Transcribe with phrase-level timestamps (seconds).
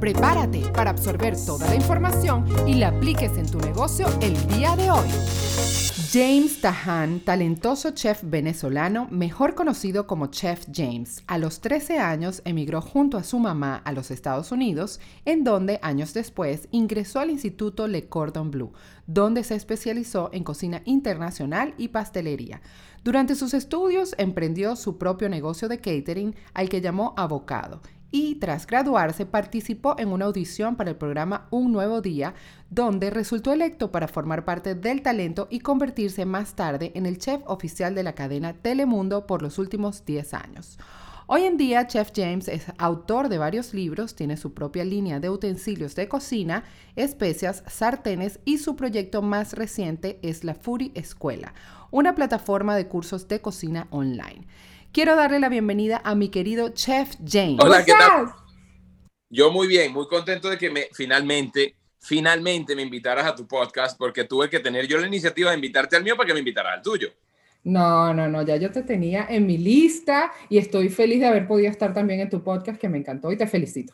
[0.00, 4.90] Prepárate para absorber toda la información y la apliques en tu negocio el día de
[4.90, 5.08] hoy.
[6.12, 12.80] James Tahan, talentoso chef venezolano, mejor conocido como Chef James, a los 13 años emigró
[12.80, 17.88] junto a su mamá a los Estados Unidos, en donde años después ingresó al Instituto
[17.88, 18.72] Le Cordon Bleu,
[19.06, 22.60] donde se especializó en cocina internacional y pastelería.
[23.02, 28.66] Durante sus estudios emprendió su propio negocio de catering al que llamó Avocado y tras
[28.66, 32.34] graduarse participó en una audición para el programa Un Nuevo Día,
[32.70, 37.42] donde resultó electo para formar parte del talento y convertirse más tarde en el chef
[37.46, 40.78] oficial de la cadena Telemundo por los últimos 10 años.
[41.28, 45.28] Hoy en día, Chef James es autor de varios libros, tiene su propia línea de
[45.28, 46.62] utensilios de cocina,
[46.94, 51.52] especias, sartenes y su proyecto más reciente es la Fury Escuela,
[51.90, 54.46] una plataforma de cursos de cocina online.
[54.96, 57.58] Quiero darle la bienvenida a mi querido Chef James.
[57.60, 58.32] Hola, ¿qué tal?
[59.28, 63.98] Yo muy bien, muy contento de que me finalmente, finalmente me invitaras a tu podcast
[63.98, 66.72] porque tuve que tener yo la iniciativa de invitarte al mío para que me invitara
[66.72, 67.10] al tuyo.
[67.62, 71.46] No, no, no, ya yo te tenía en mi lista y estoy feliz de haber
[71.46, 73.92] podido estar también en tu podcast que me encantó y te felicito.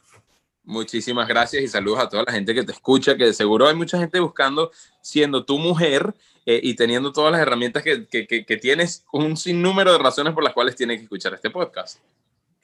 [0.65, 3.75] Muchísimas gracias y saludos a toda la gente que te escucha, que de seguro hay
[3.75, 6.15] mucha gente buscando, siendo tu mujer
[6.47, 10.45] eh, y teniendo todas las herramientas que, que, que, tienes, un sinnúmero de razones por
[10.45, 11.99] las cuales tienes que escuchar este podcast.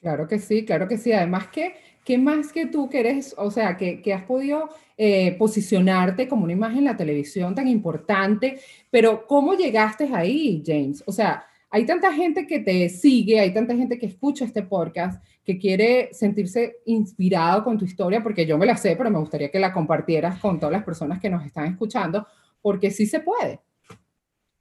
[0.01, 1.13] Claro que sí, claro que sí.
[1.13, 1.75] Además que,
[2.05, 4.69] ¿qué más que tú que eres, o sea, que, que has podido
[5.01, 11.05] eh, posicionarte como una imagen en la televisión tan importante, pero ¿cómo llegaste ahí, James?
[11.07, 15.23] O sea, hay tanta gente que te sigue, hay tanta gente que escucha este podcast,
[15.45, 19.51] que quiere sentirse inspirado con tu historia, porque yo me la sé, pero me gustaría
[19.51, 22.27] que la compartieras con todas las personas que nos están escuchando,
[22.63, 23.61] porque sí se puede.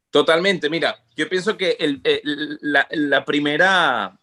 [0.09, 1.77] Totalmente, mira, yo pienso que
[2.61, 4.19] la, primera,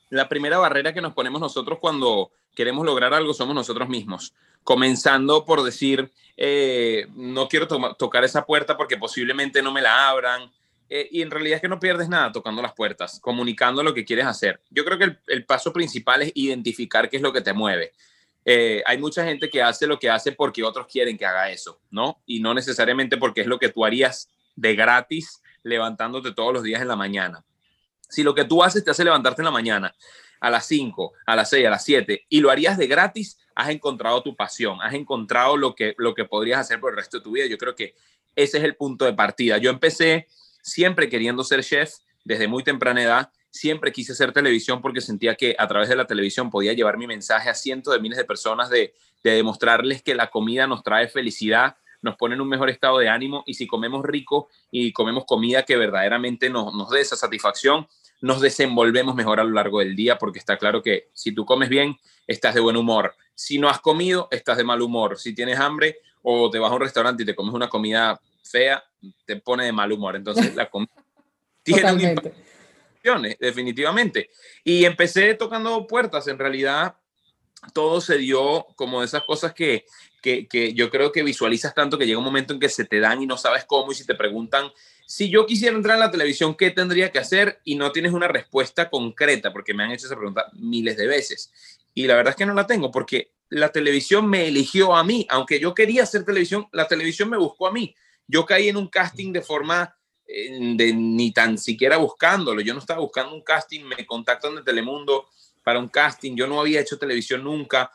[0.59, 6.11] barrera que nos ponemos nosotros cuando queremos lograr algo somos nosotros mismos, comenzando por decir,
[6.37, 10.51] eh, no quiero tocar esa puerta porque posiblemente no me la abran,
[10.89, 14.05] eh, y en realidad es que no pierdes nada tocando las puertas, comunicando lo que
[14.05, 14.61] quieres hacer.
[14.71, 17.93] Yo creo que el, paso principal es identificar qué es lo que te mueve.
[18.45, 21.81] Eh, hay mucha gente que hace lo que hace porque otros quieren que haga eso,
[21.91, 22.21] ¿no?
[22.27, 26.83] Y no necesariamente porque es lo que tú harías de gratis levantándote todos los días
[26.83, 27.45] en la mañana.
[28.09, 29.95] Si lo que tú haces te hace levantarte en la mañana
[30.41, 33.71] a las 5, a las 6, a las 7 y lo harías de gratis, has
[33.71, 37.25] encontrado tu pasión, has encontrado lo que, lo que podrías hacer por el resto de
[37.25, 37.47] tu vida.
[37.47, 37.95] Yo creo que
[38.37, 39.59] ese es el punto de partida.
[39.59, 40.27] Yo empecé
[40.65, 43.31] siempre queriendo ser chef desde muy temprana edad.
[43.51, 47.07] Siempre quise hacer televisión porque sentía que a través de la televisión podía llevar mi
[47.07, 51.77] mensaje a cientos de miles de personas de, demostrarles que la comida nos trae felicidad,
[52.03, 55.63] nos pone en un mejor estado de ánimo y si comemos rico y comemos comida
[55.63, 57.87] que verdaderamente nos, nos dé esa satisfacción,
[58.21, 61.71] nos desenvolvemos mejor a lo largo del día porque está claro que si tú comes
[61.71, 61.97] bien,
[62.27, 63.15] estás de buen humor.
[63.35, 65.19] Si no has comido, estás de mal humor.
[65.19, 68.84] Si tienes hambre o te vas a un restaurante y te comes una comida fea,
[69.25, 70.16] te pone de mal humor.
[70.16, 70.93] Entonces, la comida
[71.62, 74.31] tiene un definitivamente.
[74.62, 76.28] Y empecé tocando puertas.
[76.28, 76.97] En realidad,
[77.72, 79.87] todo se dio como de esas cosas que,
[80.22, 83.00] que, que, yo creo que visualizas tanto que llega un momento en que se te
[83.00, 84.71] dan y no sabes cómo y si te preguntan,
[85.06, 87.60] si yo quisiera entrar en la televisión, ¿qué tendría que hacer?
[87.65, 91.53] Y no tienes una respuesta concreta, porque me han hecho esa pregunta miles de veces.
[91.94, 95.27] Y la verdad es que no la tengo, porque la televisión me eligió a mí,
[95.31, 97.94] aunque yo quería hacer televisión, la televisión me buscó a mí.
[98.27, 99.95] Yo caí en un casting de forma
[100.27, 102.61] eh, de ni tan siquiera buscándolo.
[102.61, 105.27] Yo no estaba buscando un casting, me contactan de Telemundo
[105.62, 106.34] para un casting.
[106.34, 107.91] Yo no había hecho televisión nunca.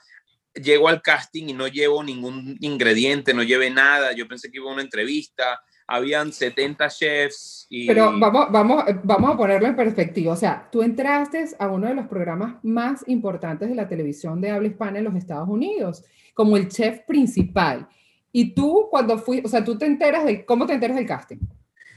[0.53, 4.11] Llego al casting y no llevo ningún ingrediente, no llevé nada.
[4.13, 5.61] Yo pensé que iba a una entrevista.
[5.87, 7.67] Habían 70 chefs.
[7.87, 10.33] Pero vamos, vamos, vamos a ponerlo en perspectiva.
[10.33, 14.51] O sea, tú entraste a uno de los programas más importantes de la televisión de
[14.51, 16.03] habla hispana en los Estados Unidos,
[16.35, 17.87] como el chef principal.
[18.31, 21.37] Y tú, cuando fui, o sea, tú te enteras de, ¿cómo te enteras del casting?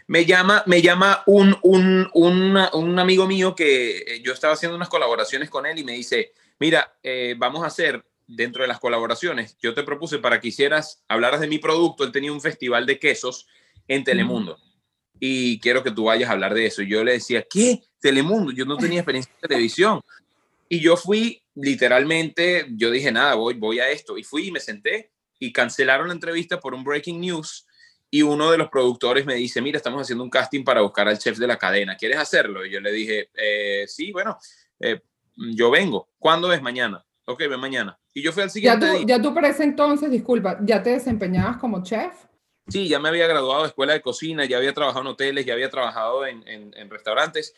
[0.07, 4.77] Me llama, me llama un, un, un, un amigo mío que eh, yo estaba haciendo
[4.77, 8.81] unas colaboraciones con él y me dice, mira, eh, vamos a hacer dentro de las
[8.81, 12.87] colaboraciones, yo te propuse para que hicieras, hablaras de mi producto, él tenía un festival
[12.87, 13.47] de quesos
[13.89, 14.59] en Telemundo.
[15.21, 16.83] Y quiero que tú vayas a hablar de eso.
[16.83, 17.81] Y yo le decía, ¿qué?
[18.01, 20.01] Telemundo, yo no tenía experiencia en televisión.
[20.69, 24.19] Y yo fui, literalmente, yo dije, nada, voy, voy a esto.
[24.19, 25.12] Y fui y me senté
[25.43, 27.67] y cancelaron la entrevista por un breaking news
[28.09, 31.19] y uno de los productores me dice, mira, estamos haciendo un casting para buscar al
[31.19, 32.65] chef de la cadena, ¿quieres hacerlo?
[32.65, 34.39] Y yo le dije, eh, sí, bueno,
[34.79, 35.01] eh,
[35.35, 36.11] yo vengo.
[36.17, 37.05] ¿Cuándo es mañana?
[37.25, 37.99] Ok, ven mañana.
[38.15, 40.91] Y yo fui al siguiente ya tú, Ya tú para ese entonces, disculpa, ¿ya te
[40.91, 42.13] desempeñabas como chef?
[42.69, 45.55] sí, ya me había graduado de escuela de cocina, ya había trabajado en hoteles, ya
[45.55, 47.53] había trabajado en, en, restaurantes.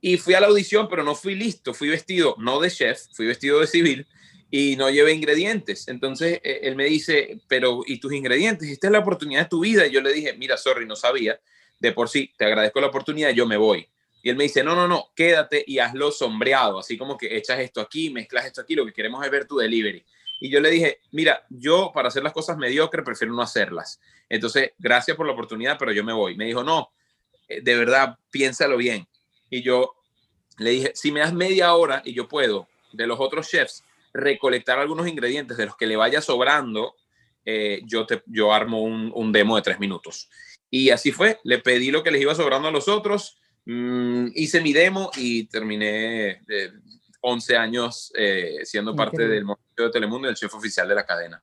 [0.00, 1.72] Y fui a la audición, pero no fui listo.
[1.72, 4.08] Fui vestido, no de chef, fui vestido de civil
[4.50, 5.88] y no llevé ingredientes.
[5.88, 8.68] Entonces eh, él me dice, pero ¿y tus ingredientes?
[8.68, 9.86] Esta es la oportunidad de tu vida.
[9.86, 11.38] Y yo le dije, mira, sorry, no sabía.
[11.78, 13.88] De por sí, te agradezco la oportunidad, yo me voy.
[14.22, 17.60] Y él me dice, no, no, no, quédate y hazlo sombreado, así como que echas
[17.60, 20.04] esto aquí, mezclas esto aquí, lo que queremos es ver tu delivery.
[20.40, 24.00] Y yo le dije, mira, yo para hacer las cosas mediocres prefiero no hacerlas.
[24.28, 26.36] Entonces, gracias por la oportunidad, pero yo me voy.
[26.36, 26.90] Me dijo, no,
[27.48, 29.06] eh, de verdad, piénsalo bien.
[29.50, 29.94] Y yo
[30.58, 33.84] le dije, si me das media hora y yo puedo de los otros chefs
[34.18, 36.94] recolectar algunos ingredientes de los que le vaya sobrando,
[37.44, 40.28] eh, yo, te, yo armo un, un, demo de tres minutos.
[40.70, 44.60] Y así fue, le pedí lo que les iba sobrando a los otros, mmm, hice
[44.60, 46.72] mi demo y terminé eh,
[47.20, 51.06] 11 años eh, siendo parte del movimiento de Telemundo y el chef oficial de la
[51.06, 51.42] cadena.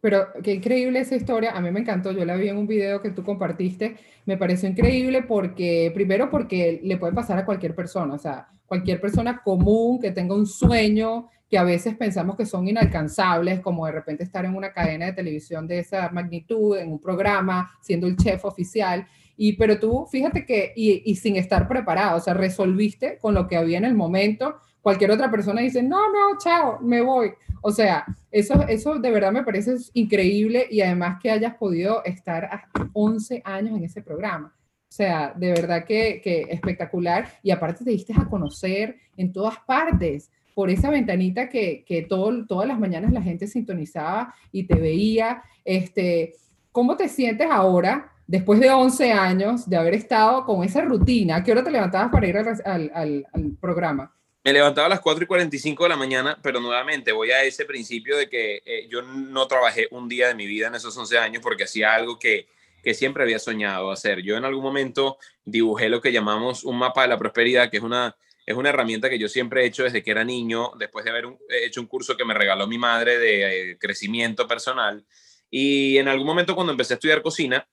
[0.00, 3.02] Pero qué increíble esa historia, a mí me encantó, yo la vi en un video
[3.02, 3.96] que tú compartiste,
[4.26, 9.00] me pareció increíble porque, primero porque le puede pasar a cualquier persona, o sea, cualquier
[9.00, 13.92] persona común que tenga un sueño que a veces pensamos que son inalcanzables, como de
[13.92, 18.16] repente estar en una cadena de televisión de esa magnitud, en un programa, siendo el
[18.16, 19.06] chef oficial,
[19.40, 23.56] y pero tú, fíjate que, y, sin estar preparado, o sea, resolviste con lo que
[23.56, 27.30] había en el momento, cualquier otra persona dice, no, no, chao, me voy.
[27.62, 32.64] O sea, eso, eso de verdad me parece increíble y además que hayas podido estar
[32.92, 34.52] 11 años en ese programa.
[34.56, 37.28] O sea, de verdad que, que espectacular.
[37.42, 42.44] Y aparte te diste a conocer en todas partes por esa ventanita que, que todo,
[42.44, 45.40] todas las mañanas la gente sintonizaba y te veía.
[45.64, 46.34] Este,
[46.72, 51.36] ¿Cómo te sientes ahora, después de 11 años de haber estado con esa rutina?
[51.36, 53.24] ¿A qué hora te levantabas para ir al, al,
[53.60, 54.12] programa?
[54.42, 57.64] Me levantaba a las 4 y 45 de la mañana, pero nuevamente voy a ese
[57.64, 61.18] principio de que eh, yo no trabajé un día de mi vida en esos 11
[61.18, 62.48] años porque hacía algo que,
[62.82, 64.22] que siempre había soñado hacer.
[64.22, 67.82] Yo en algún momento dibujé lo que llamamos un mapa de la prosperidad, que es
[67.84, 68.16] una,
[68.48, 71.26] es una herramienta que yo siempre he hecho desde que era niño, después de haber
[71.50, 75.04] hecho un curso que me regaló mi madre de eh, crecimiento personal.
[75.50, 77.68] Y en algún momento cuando empecé a estudiar cocina,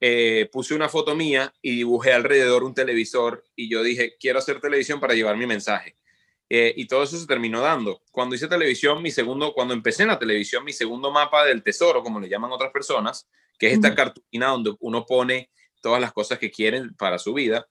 [0.00, 4.60] eh, puse una foto mía y dibujé alrededor un televisor y yo dije, quiero hacer
[4.60, 5.94] televisión para llevar mi mensaje.
[6.50, 8.02] Eh, y todo eso se terminó dando.
[8.10, 12.02] Cuando hice televisión, mi segundo, cuando empecé en la televisión, mi segundo mapa del tesoro,
[12.02, 15.48] como le llaman otras personas, que es esta cartulina donde uno pone
[15.80, 17.68] todas las cosas que quieren para su vida,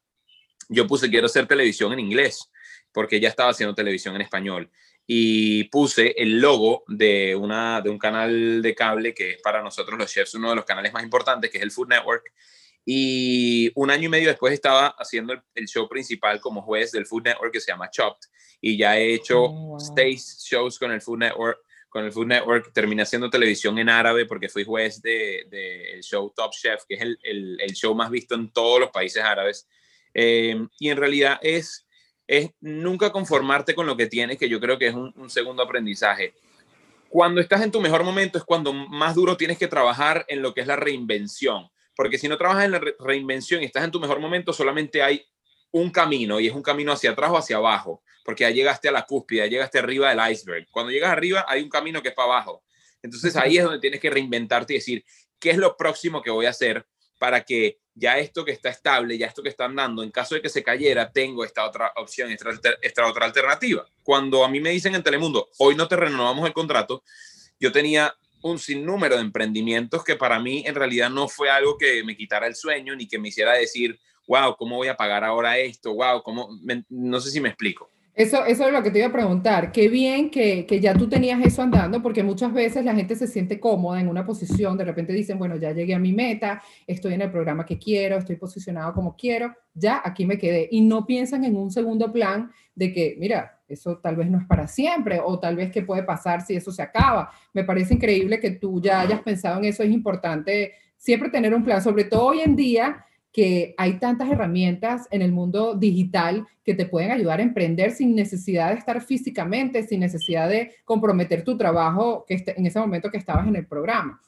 [0.69, 2.51] yo puse quiero hacer televisión en inglés,
[2.92, 4.69] porque ya estaba haciendo televisión en español.
[5.06, 9.98] Y puse el logo de, una, de un canal de cable que es para nosotros
[9.98, 12.33] los chefs uno de los canales más importantes, que es el Food Network.
[12.89, 17.24] Y un año y medio después estaba haciendo el, show principal como juez del Food
[17.24, 18.30] Network que se llama Chopped.
[18.59, 21.59] Y ya he hecho oh, stage shows con el Food Network.
[21.89, 26.31] Con el Food Network terminé haciendo televisión en árabe porque fui juez del de, show
[26.36, 29.68] Top Chef, que es el, el, el, show más visto en todos los países árabes.
[30.13, 31.88] Eh, y en realidad es,
[32.27, 35.63] es nunca conformarte con lo que tienes, que yo creo que es un, un segundo
[35.63, 36.33] aprendizaje
[37.09, 40.54] cuando estás en tu mejor momento es cuando más duro tienes que trabajar en lo
[40.54, 44.00] que es la reinvención porque si no trabajas en la reinvención y estás en tu
[44.00, 45.25] mejor momento, solamente hay
[45.71, 48.92] un camino y es un camino hacia atrás o hacia abajo, porque ya llegaste a
[48.92, 50.68] la cúspide, ya llegaste arriba del iceberg.
[50.69, 52.63] Cuando llegas arriba, hay un camino que es para abajo.
[53.01, 55.04] Entonces ahí es donde tienes que reinventarte y decir,
[55.39, 56.86] ¿qué es lo próximo que voy a hacer
[57.18, 60.42] para que ya esto que está estable, ya esto que está andando, en caso de
[60.42, 62.51] que se cayera, tengo esta otra opción, esta,
[62.81, 63.85] esta otra alternativa?
[64.04, 67.04] Cuando a mí me dicen en Telemundo, hoy no te renovamos el contrato,
[67.59, 72.04] yo tenía un sinnúmero de emprendimientos que para mí en realidad no fue algo que
[72.04, 75.57] me quitara el sueño ni que me hiciera decir, wow, ¿cómo voy a pagar ahora
[75.57, 75.94] esto?
[75.94, 76.49] Wow, ¿cómo?
[76.89, 77.89] no sé si me explico.
[78.18, 79.71] Eso, es lo que te iba a preguntar.
[79.71, 83.28] Qué bien que, que, ya tú tenías eso andando, porque muchas veces la gente se
[83.28, 87.14] siente cómoda en una posición, de repente dicen, bueno, ya llegué a mi meta, estoy
[87.14, 90.68] en el programa que quiero, estoy posicionado como quiero, ya aquí me quedé.
[90.71, 94.47] Y no piensan en un segundo plan de que, mira, eso tal vez no es
[94.47, 97.30] para siempre, o tal vez qué puede pasar si eso se acaba.
[97.54, 101.64] Me parece increíble que tú ya hayas pensado en eso, es importante siempre tener un
[101.64, 103.06] plan, sobre todo hoy en día
[103.38, 108.16] que hay tantas herramientas en el mundo digital que te pueden ayudar a emprender sin
[108.16, 113.20] necesidad de estar físicamente, sin necesidad de comprometer tu trabajo que en ese momento que
[113.20, 114.20] estabas en el programa.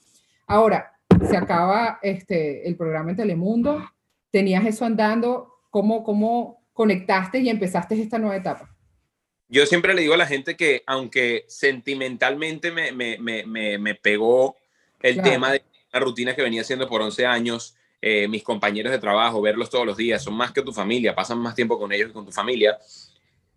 [0.45, 0.91] Ahora,
[1.27, 3.83] se acaba este, el programa en Telemundo,
[4.29, 8.77] tenías eso andando, ¿cómo, cómo conectaste y empezaste esta nueva etapa?
[9.47, 14.55] Yo siempre le digo a la gente que aunque sentimentalmente me, me, me, me pegó
[14.99, 18.99] el tema de la rutina que venía haciendo por 11 años, eh, mis compañeros de
[18.99, 22.07] trabajo, verlos todos los días, son más que tu familia, pasan más tiempo con ellos
[22.07, 22.77] que con tu familia.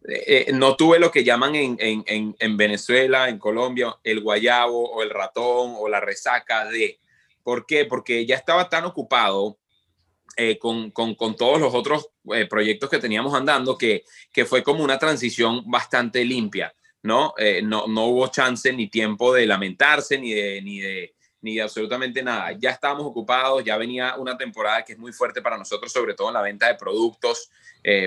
[0.09, 4.91] Eh, eh, no tuve lo que llaman en, en, en, Venezuela, en Colombia, el guayabo
[4.91, 6.99] o el ratón o la resaca de,
[7.45, 7.85] ¿Por qué?
[7.85, 9.59] Porque ya estaba tan ocupado
[10.61, 12.09] con, con, con, todos los otros
[12.49, 17.35] proyectos que teníamos andando que, que fue como una transición bastante limpia, ¿no?
[17.65, 22.23] No, no hubo chance ni tiempo de lamentarse ni de, ni de, ni de absolutamente
[22.23, 22.53] nada.
[22.53, 26.29] Ya estábamos ocupados, ya venía una temporada que es muy fuerte para nosotros, sobre todo
[26.29, 27.51] en la venta de productos,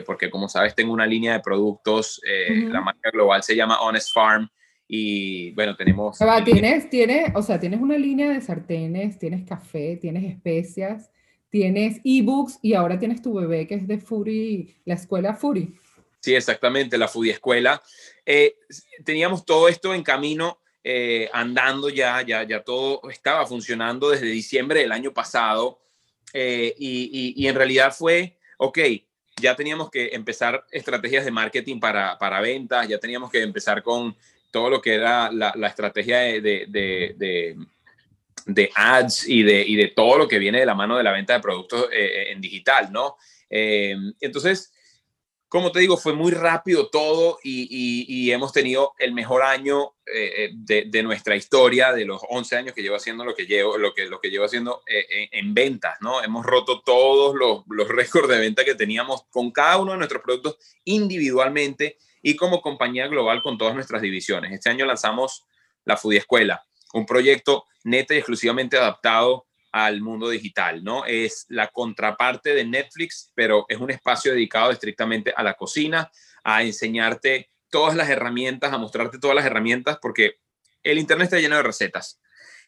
[0.06, 4.50] porque como sabes tengo una línea de productos, la marca global se llama Honest Farm,
[4.88, 6.18] y bueno, tenemos...
[6.46, 11.12] tienes, tienes, o sea, tienes una línea de sartenes, tienes café, tienes especias,
[11.50, 15.76] tienes ebooks y ahora tienes tu bebé que es de Fury, la escuela Fury.
[16.20, 17.82] Sí, exactamente, la Fury Escuela.
[18.26, 18.56] Eh,
[19.04, 24.82] teníamos todo esto en camino, eh, andando ya, ya, ya todo estaba funcionando desde diciembre
[24.82, 25.80] del año pasado
[26.32, 28.78] eh, y, y, en realidad fue, ok,
[29.42, 34.16] ya teníamos que empezar estrategias de marketing para, para ventas, ya teníamos que empezar con
[34.52, 37.58] todo lo que era la, la estrategia de, de,
[38.46, 41.14] de ads y de, y de todo lo que viene de la mano de la
[41.14, 43.18] venta de productos eh, en digital, ¿no?
[43.50, 44.72] Entonces,
[45.56, 51.02] como te digo, fue muy rápido todo y, hemos tenido el mejor año de, de,
[51.02, 54.20] nuestra historia, de los 11 años que llevo haciendo lo que llevo, lo que, lo
[54.20, 56.22] que llevo haciendo en, en, ventas, ¿no?
[56.22, 60.22] Hemos roto todos los, los récords de venta que teníamos con cada uno de nuestros
[60.24, 64.52] productos individualmente y como compañía global con todas nuestras divisiones.
[64.52, 65.46] Este año lanzamos
[65.86, 69.46] la Foodie Escuela, un proyecto neta y exclusivamente adaptado
[69.76, 71.06] al mundo digital, ¿no?
[71.06, 76.10] Es la contraparte de Netflix, pero es un espacio dedicado estrictamente a la cocina,
[76.46, 80.38] a enseñarte todas las herramientas, a mostrarte todas las herramientas, porque
[80.82, 82.22] el Internet está lleno de recetas.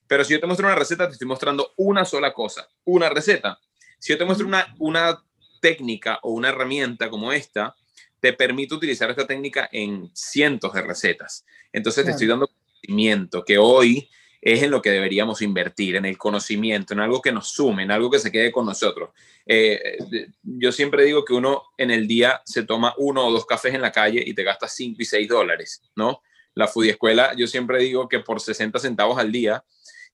[0.06, 3.58] Pero si yo te muestro una receta, te estoy mostrando una sola cosa, una receta.
[4.00, 5.24] Si yo te muestro una, una
[5.62, 7.74] técnica o una herramienta como esta,
[8.20, 11.46] te permite utilizar esta técnica en cientos de recetas.
[11.72, 14.10] Entonces te estoy dando conocimiento que hoy
[14.42, 17.92] es en lo que deberíamos invertir, en el conocimiento, en algo que nos sume, en
[17.92, 19.10] algo que se quede con nosotros.
[19.46, 19.98] Eh,
[20.44, 23.82] yo siempre digo que uno en el día se toma uno o dos cafés en
[23.82, 26.22] la calle y te gasta cinco y seis dólares, ¿no?
[26.54, 29.64] La Foodie Escuela, yo siempre digo que por 60 centavos al día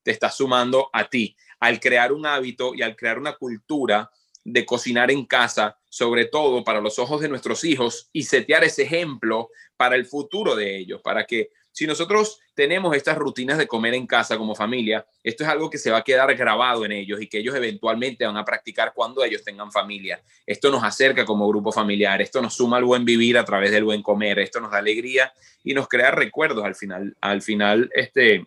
[0.04, 1.36] te estás sumando a ti.
[1.60, 4.12] Al crear un hábito y al crear una cultura
[4.44, 8.84] de cocinar en casa, sobre todo para los ojos de nuestros hijos y setear ese
[8.84, 13.96] ejemplo para el futuro de ellos, para que si nosotros tenemos estas rutinas de comer
[13.96, 17.20] en casa como familia, esto es algo que se va a quedar grabado en ellos
[17.20, 20.22] y que ellos eventualmente van a practicar cuando ellos tengan familia.
[20.46, 23.84] Esto nos acerca como grupo familiar, esto nos suma al buen vivir a través del
[23.84, 27.18] buen comer, esto nos da alegría y nos crea recuerdos al final.
[27.22, 28.46] Al final, este,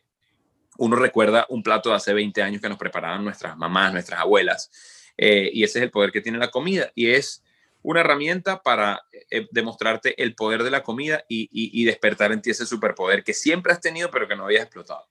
[0.78, 4.70] uno recuerda un plato de hace 20 años que nos preparaban nuestras mamás, nuestras abuelas.
[5.16, 7.42] Eh, y ese es el poder que tiene la comida y es
[7.86, 9.00] una herramienta para
[9.30, 13.72] eh, demostrarte el poder de la comida y, despertar en ti ese superpoder que siempre
[13.72, 15.04] has tenido pero que no habías explotado.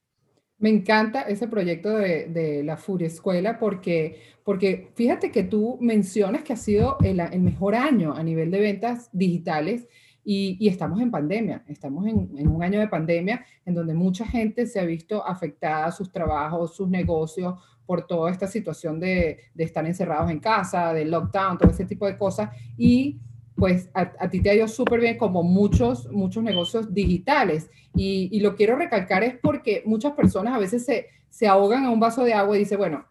[0.58, 6.51] Me encanta ese proyecto de, la Furia Escuela porque, porque fíjate que tú mencionas que
[6.51, 9.88] ha sido el, mejor año a nivel de ventas digitales
[10.25, 14.67] y, estamos en pandemia, estamos en, en, un año de pandemia en donde mucha gente
[14.67, 17.53] se ha visto afectada, sus trabajos, sus negocios,
[17.86, 22.18] por toda esta situación de, estar encerrados en casa, del lockdown, todo ese tipo de
[22.18, 22.50] cosas.
[22.77, 23.20] Y
[23.56, 27.70] pues a, ti te ha ido súper bien como muchos, muchos negocios digitales.
[27.96, 31.92] Y, y, lo quiero recalcar es porque muchas personas a veces se, se ahogan a
[31.92, 33.06] un vaso de agua y dicen, bueno,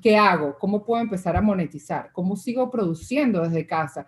[0.00, 0.56] ¿qué hago?
[0.58, 2.12] ¿Cómo puedo empezar a monetizar?
[2.12, 4.06] ¿Cómo sigo produciendo desde casa?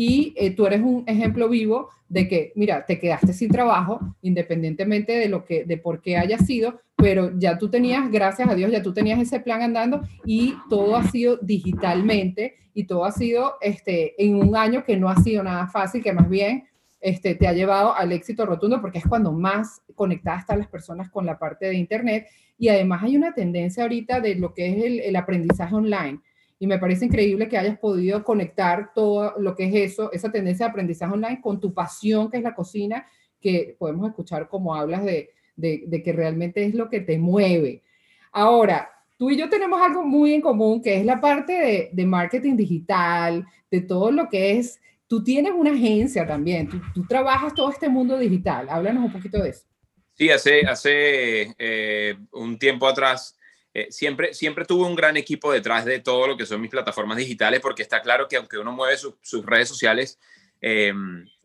[0.00, 5.12] Y eh, tú eres un ejemplo vivo de que, mira, te quedaste sin trabajo, independientemente
[5.12, 8.72] de lo que, de por qué haya sido, pero ya tú tenías, gracias a Dios,
[8.72, 13.56] ya tú tenías ese plan andando y todo ha sido digitalmente y todo ha sido
[13.60, 16.64] este, en un año que no ha sido nada fácil, que más bien
[16.98, 21.10] este, te ha llevado al éxito rotundo porque es cuando más conectadas están las personas
[21.10, 22.26] con la parte de Internet.
[22.56, 26.20] Y además hay una tendencia ahorita de lo que es el, el aprendizaje online
[26.60, 30.66] y me parece increíble que hayas podido conectar todo lo que es eso, esa tendencia
[30.66, 33.06] de aprendizaje online con tu pasión que es la cocina,
[33.40, 37.82] que podemos escuchar como hablas de, de, que realmente es lo que te mueve.
[38.30, 42.06] Ahora, tú y yo tenemos algo muy en común, que es la parte de, de
[42.06, 47.70] marketing digital, de todo lo que es, tú tienes una agencia también, tú, trabajas todo
[47.70, 48.68] este mundo digital.
[48.68, 49.64] Háblanos un poquito de eso.
[50.12, 53.39] Sí, hace, hace eh, un tiempo atrás
[53.72, 57.18] eh, siempre, siempre tuve un gran equipo detrás de todo lo que son mis plataformas
[57.18, 60.18] digitales, porque está claro que aunque uno mueve sus redes sociales,
[60.60, 60.92] eh,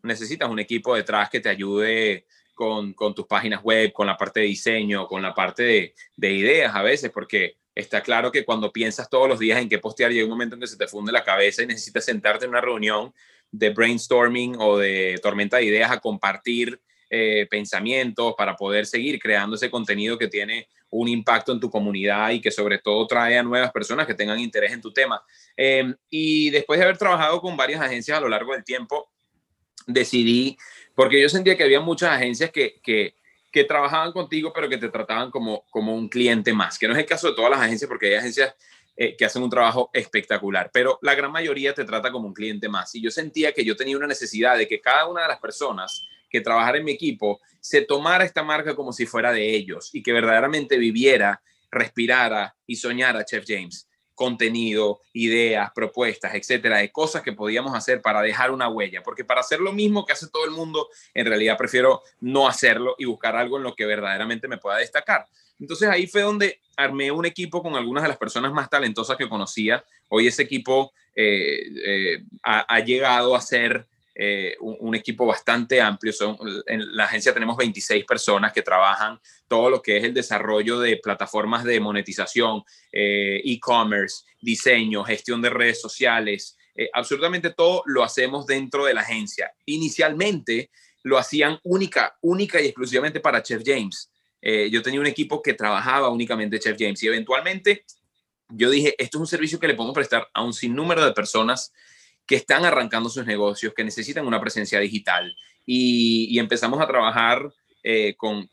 [0.01, 4.39] necesitas un equipo detrás que te ayude con, con, tus páginas web, con la parte
[4.39, 8.71] de diseño, con la parte de, de, ideas a veces, porque está claro que cuando
[8.71, 11.11] piensas todos los días en qué postear, llega un momento en que se te funde
[11.11, 13.13] la cabeza y necesitas sentarte en una reunión
[13.51, 19.55] de brainstorming o de tormenta de ideas a compartir eh, pensamientos, para poder seguir creando
[19.55, 23.43] ese contenido que tiene un impacto en tu comunidad y que sobre todo trae a
[23.43, 25.21] nuevas personas que tengan interés en tu tema.
[25.57, 29.11] Em, y después de haber trabajado con varias agencias a lo largo del tiempo,
[29.87, 30.57] decidí,
[30.95, 33.13] porque yo sentía que había muchas agencias que, que,
[33.69, 37.05] trabajaban contigo, pero que te trataban como, como un cliente más, que no es el
[37.05, 38.53] caso de todas las agencias, porque hay agencias
[38.97, 42.67] eh, que hacen un trabajo espectacular, pero la gran mayoría te trata como un cliente
[42.67, 42.93] más.
[42.95, 46.05] Y yo sentía que yo tenía una necesidad de que cada una de las personas
[46.35, 50.03] que trabajara en mi equipo se tomara esta marca como si fuera de ellos y
[50.03, 57.33] que verdaderamente viviera, respirara y soñara Chef James contenido, ideas, propuestas, etcétera, de cosas que
[57.33, 60.51] podíamos hacer para dejar una huella, porque para hacer lo mismo que hace todo el
[60.51, 64.77] mundo, en realidad prefiero no hacerlo y buscar algo en lo que verdaderamente me pueda
[64.77, 65.25] destacar.
[65.59, 69.29] Entonces ahí fue donde armé un equipo con algunas de las personas más talentosas que
[69.29, 69.83] conocía.
[70.09, 76.13] Hoy ese equipo eh, eh, ha, llegado a ser eh, un, equipo bastante amplio.
[76.13, 80.79] Son, en la agencia tenemos 26 personas que trabajan todo lo que es el desarrollo
[80.79, 86.57] de plataformas de monetización, e-commerce, diseño, gestión de redes sociales.
[86.93, 89.53] absolutamente todo lo hacemos dentro de la agencia.
[89.65, 90.71] Inicialmente
[91.03, 94.09] lo hacían única, única y exclusivamente para Chef James
[94.47, 97.83] eh, yo tenía un equipo que trabajaba únicamente Chef James y eventualmente
[98.49, 101.73] yo dije, esto es un servicio que le podemos prestar a un sinnúmero de personas
[102.25, 107.51] que están arrancando sus negocios, que necesitan una presencia digital y, empezamos a trabajar
[107.83, 108.49] eh, con,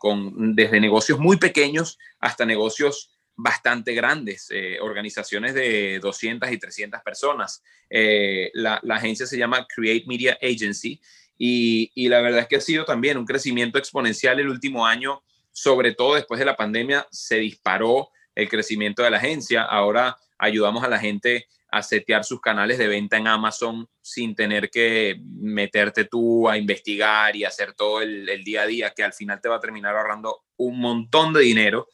[0.55, 7.63] desde negocios muy pequeños hasta negocios bastante grandes, eh, organizaciones de 200 y 300 personas.
[7.91, 11.01] la, la, agencia se llama Create Media Agency
[11.39, 15.93] y, la verdad es que ha sido también un crecimiento exponencial el último año sobre
[15.93, 19.63] todo después de la pandemia, se disparó el crecimiento de la agencia.
[19.63, 24.69] Ahora ayudamos a la gente a setear sus canales de venta en Amazon sin tener
[24.69, 29.41] que meterte tú a investigar y hacer todo el, día a día, que al final
[29.41, 31.89] te va a terminar ahorrando un montón de dinero.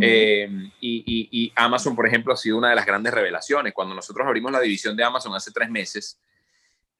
[0.00, 0.48] Eh,
[0.80, 3.72] y, y, Amazon, por ejemplo, ha sido una de las grandes revelaciones.
[3.72, 6.20] Cuando nosotros abrimos la división de Amazon hace tres meses,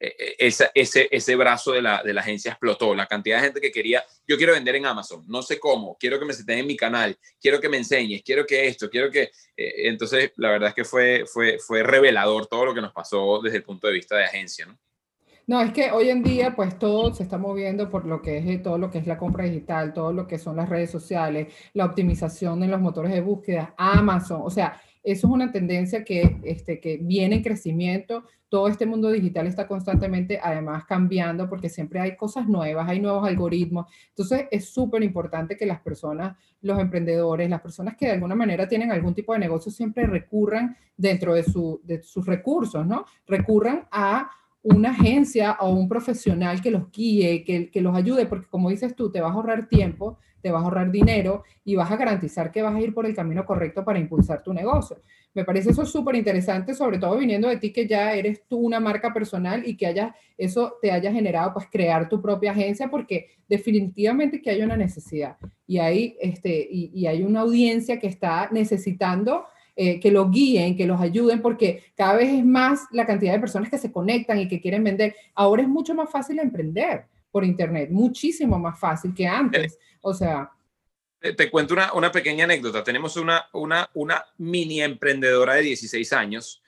[0.01, 2.95] e, e, ese, ese, ese brazo de la, de la agencia explotó.
[2.95, 6.19] La cantidad de gente que quería, yo quiero vender en Amazon, no sé cómo, quiero
[6.19, 9.31] que me estén en mi canal, quiero que me enseñes, quiero que esto, quiero que...
[9.57, 13.41] Eh, entonces, la verdad es que fue, fue, fue revelador todo lo que nos pasó
[13.43, 14.79] desde el punto de vista de agencia, ¿no?
[15.51, 18.47] No, es que hoy en día pues todo se está moviendo por lo que es
[18.47, 21.53] eh, todo lo que es la compra digital, todo lo que son las redes sociales,
[21.73, 26.41] la optimización en los motores de búsqueda, Amazon, o sea, eso es una tendencia que,
[26.45, 28.25] este, que viene en crecimiento.
[28.49, 33.27] Todo este mundo digital está constantemente, además, cambiando porque siempre hay cosas nuevas, hay nuevos
[33.27, 33.87] algoritmos.
[34.09, 38.69] Entonces, es súper importante que las personas, los emprendedores, las personas que de alguna manera
[38.69, 43.07] tienen algún tipo de negocio, siempre recurran dentro de, su, de sus recursos, ¿no?
[43.27, 44.31] Recurran a
[44.63, 48.95] una agencia o un profesional que los guíe, que, que los ayude, porque como dices
[48.95, 52.51] tú, te vas a ahorrar tiempo, te vas a ahorrar dinero y vas a garantizar
[52.51, 54.99] que vas a ir por el camino correcto para impulsar tu negocio.
[55.35, 58.81] Me parece eso súper interesante, sobre todo viniendo de ti que ya eres tú una
[58.81, 63.29] marca personal y que haya, eso te haya generado pues crear tu propia agencia porque
[63.49, 68.49] definitivamente que hay una necesidad y hay, este, y, y hay una audiencia que está
[68.51, 69.45] necesitando
[69.83, 73.41] eh, que los guíen, que los ayuden, porque cada vez es más la cantidad de
[73.41, 75.15] personas que se conectan y que quieren vender.
[75.35, 79.79] Ahora es mucho más fácil emprender por Internet, muchísimo más fácil que antes.
[80.01, 80.51] O sea...
[81.21, 82.83] Te, cuento una, una, pequeña anécdota.
[82.83, 86.63] Tenemos una, una, una mini emprendedora de 16 años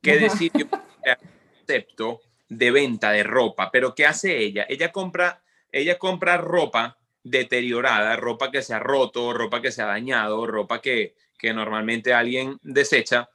[0.00, 0.68] que decidió
[1.02, 4.64] crear un concepto de venta de ropa, pero ¿qué hace ella?
[4.68, 9.86] Ella compra, ella compra ropa deteriorada, ropa que se ha roto, ropa que se ha
[9.86, 13.28] dañado, ropa que, que normalmente alguien desecha,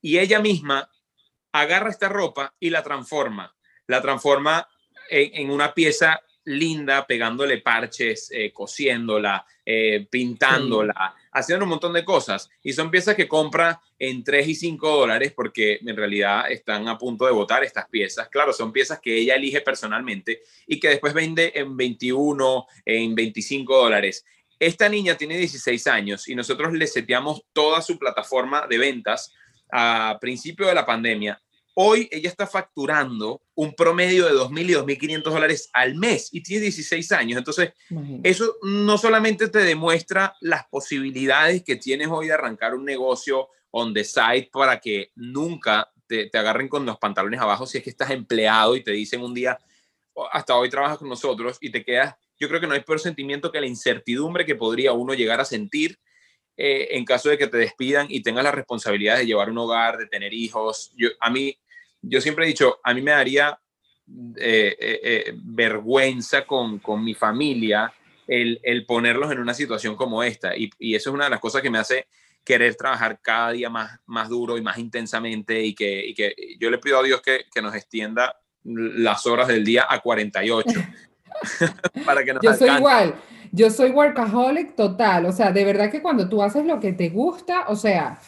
[0.00, 0.90] y ella misma
[1.52, 3.54] agarra esta ropa y la transforma,
[3.86, 4.68] la transforma
[5.08, 12.50] en, una pieza linda, pegándole parches, eh, cosiéndola, eh, pintándola, haciendo un montón de cosas.
[12.62, 16.98] Y son piezas que compra en 3 y 5 dólares porque en realidad están a
[16.98, 18.28] punto de botar estas piezas.
[18.28, 23.76] Claro, son piezas que ella elige personalmente y que después vende en 21, en 25
[23.76, 24.24] dólares.
[24.58, 29.32] Esta niña tiene 16 años y nosotros le seteamos toda su plataforma de ventas
[29.72, 31.40] a principio de la pandemia.
[31.74, 36.62] Hoy ella está facturando un promedio de 2.000 y 2.500 dólares al mes y tiene
[36.62, 37.38] 16 años.
[37.38, 37.72] Entonces,
[38.22, 43.92] eso no solamente te demuestra las posibilidades que tienes hoy de arrancar un negocio on
[43.92, 47.90] the side para que nunca te, te agarren con los pantalones abajo si es que
[47.90, 49.58] estás empleado y te dicen un día,
[50.12, 53.00] oh, hasta hoy trabajas con nosotros y te quedas yo creo que no hay peor
[53.00, 55.98] sentimiento que la incertidumbre que podría uno llegar a sentir
[56.56, 59.98] eh, en caso de que te despidan y tengas la responsabilidad de llevar un hogar,
[59.98, 60.92] de tener hijos.
[60.96, 61.58] Yo, a mí,
[62.08, 63.58] yo siempre he dicho, a mí me daría
[64.36, 67.92] eh, eh, vergüenza con, con, mi familia
[68.26, 70.56] el, el, ponerlos en una situación como esta.
[70.56, 72.06] Y, y, eso es una de las cosas que me hace
[72.44, 76.70] querer trabajar cada día más, más duro y más intensamente y que, y que yo
[76.70, 80.70] le pido a Dios que, que nos extienda las horas del día a 48.
[82.06, 83.14] para que nos yo soy igual,
[83.50, 87.08] yo soy workaholic total, o sea, de verdad que cuando tú haces lo que te
[87.08, 88.20] gusta, o sea,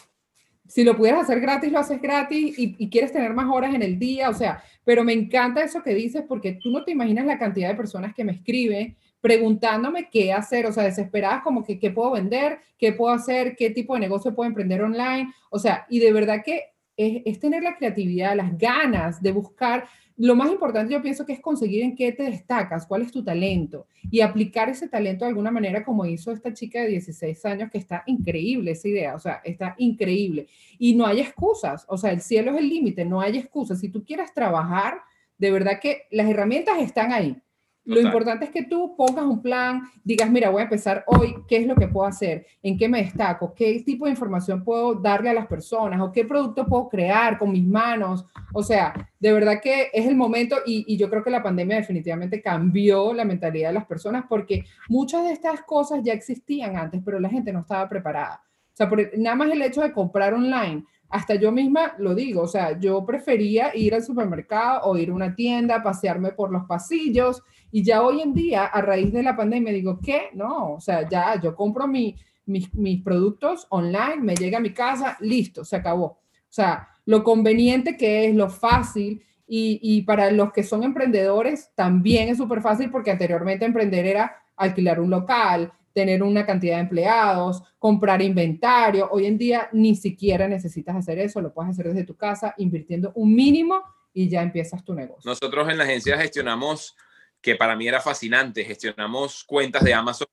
[0.67, 3.97] si lo pudieras hacer gratis, lo haces gratis y, quieres tener más horas en el
[3.97, 7.39] día, o sea, pero me encanta eso que dices porque tú no te imaginas la
[7.39, 11.89] cantidad de personas que me escriben preguntándome qué hacer, o sea, desesperadas como que qué
[11.89, 15.99] puedo vender, qué puedo hacer, qué tipo de negocio puedo emprender online, o sea, y
[15.99, 19.85] de verdad que es tener la creatividad, las ganas de buscar
[20.17, 23.23] lo más importante yo pienso que es conseguir en qué te destacas, cuál es tu
[23.23, 27.69] talento y aplicar ese talento de alguna manera como hizo esta chica de 16 años,
[27.71, 30.47] que está increíble esa idea, o sea, está increíble.
[30.79, 33.79] Y no hay excusas, o sea, el cielo es el límite, no hay excusas.
[33.79, 35.01] Si tú quieres trabajar,
[35.37, 37.39] de verdad que las herramientas están ahí.
[37.87, 41.55] Lo importante es que tú pongas un plan, digas, mira, voy a empezar hoy, ¿qué
[41.57, 42.45] es lo que puedo hacer?
[42.61, 43.53] ¿En qué me destaco?
[43.55, 46.01] ¿Qué tipo de información puedo darle a las personas?
[46.01, 48.25] ¿O qué producto puedo crear con mis manos?
[48.53, 51.77] O sea, de verdad que es el momento y, y yo creo que la pandemia
[51.77, 57.01] definitivamente cambió la mentalidad de las personas porque muchas de estas cosas ya existían antes,
[57.05, 58.43] pero la gente no estaba preparada.
[58.43, 62.41] O sea, por, nada más el hecho de comprar online hasta yo misma lo digo,
[62.41, 66.65] o sea, yo prefería ir al supermercado o ir a una tienda, pasearme por los
[66.65, 70.29] pasillos y ya hoy en día, a raíz de la pandemia, digo, ¿qué?
[70.33, 74.73] No, o sea, ya yo compro mi, mis, mis productos online, me llega a mi
[74.73, 76.05] casa, listo, se acabó.
[76.05, 81.71] O sea, lo conveniente que es, lo fácil y, y para los que son emprendedores
[81.75, 86.81] también es súper fácil porque anteriormente emprender era alquilar un local, tener una cantidad de
[86.81, 89.09] empleados, comprar inventario.
[89.11, 93.11] Hoy en día ni siquiera necesitas hacer eso, lo puedes hacer desde tu casa invirtiendo
[93.15, 93.81] un mínimo
[94.13, 95.29] y ya empiezas tu negocio.
[95.29, 96.95] Nosotros en la agencia gestionamos,
[97.41, 100.27] que para mí era fascinante, gestionamos cuentas de Amazon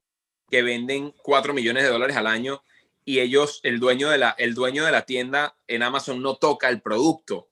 [0.51, 2.63] que venden 4 millones de dólares al año
[3.05, 6.69] y ellos, el dueño de la, el dueño de la tienda en Amazon no toca
[6.69, 7.51] el producto.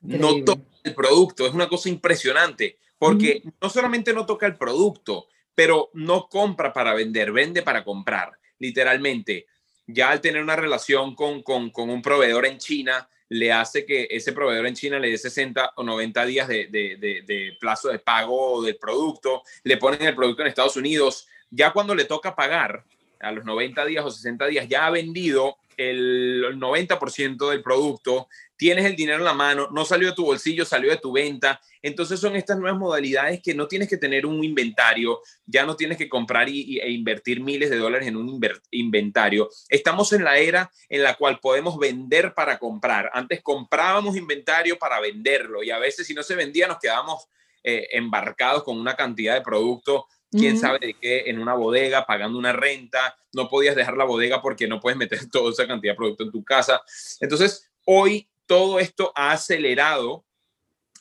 [0.00, 1.46] No toca el producto.
[1.46, 6.94] Es una cosa impresionante porque no solamente no toca el producto, pero no compra para
[6.94, 9.46] vender, vende para comprar, literalmente.
[9.88, 14.66] Ya al tener una relación con, un proveedor en China, le hace que ese proveedor
[14.66, 19.78] en China le dé 60 o 90 días de, plazo de pago del producto, le
[19.78, 22.84] ponen el producto en Estados Unidos, ya cuando le toca pagar
[23.20, 28.28] a los 90 días o 60 días, ya ha vendido el 90% del producto,
[28.62, 31.60] tienes el dinero en la mano, no salió de tu bolsillo, salió de tu venta.
[31.82, 35.98] Entonces son estas nuevas modalidades que no tienes que tener un inventario, ya no tienes
[35.98, 39.50] que comprar y, e invertir miles de dólares en un inventario.
[39.68, 43.10] Estamos en la era en la cual podemos vender para comprar.
[43.12, 47.26] Antes comprábamos inventario para venderlo y a veces si no se vendía nos quedábamos
[47.64, 52.38] eh, embarcados con una cantidad de producto quién sabe de qué, en una bodega, pagando
[52.38, 55.96] una renta, no podías dejar la bodega porque no puedes meter toda esa cantidad de
[55.96, 56.80] producto en tu casa.
[57.20, 60.26] Entonces, hoy todo esto ha acelerado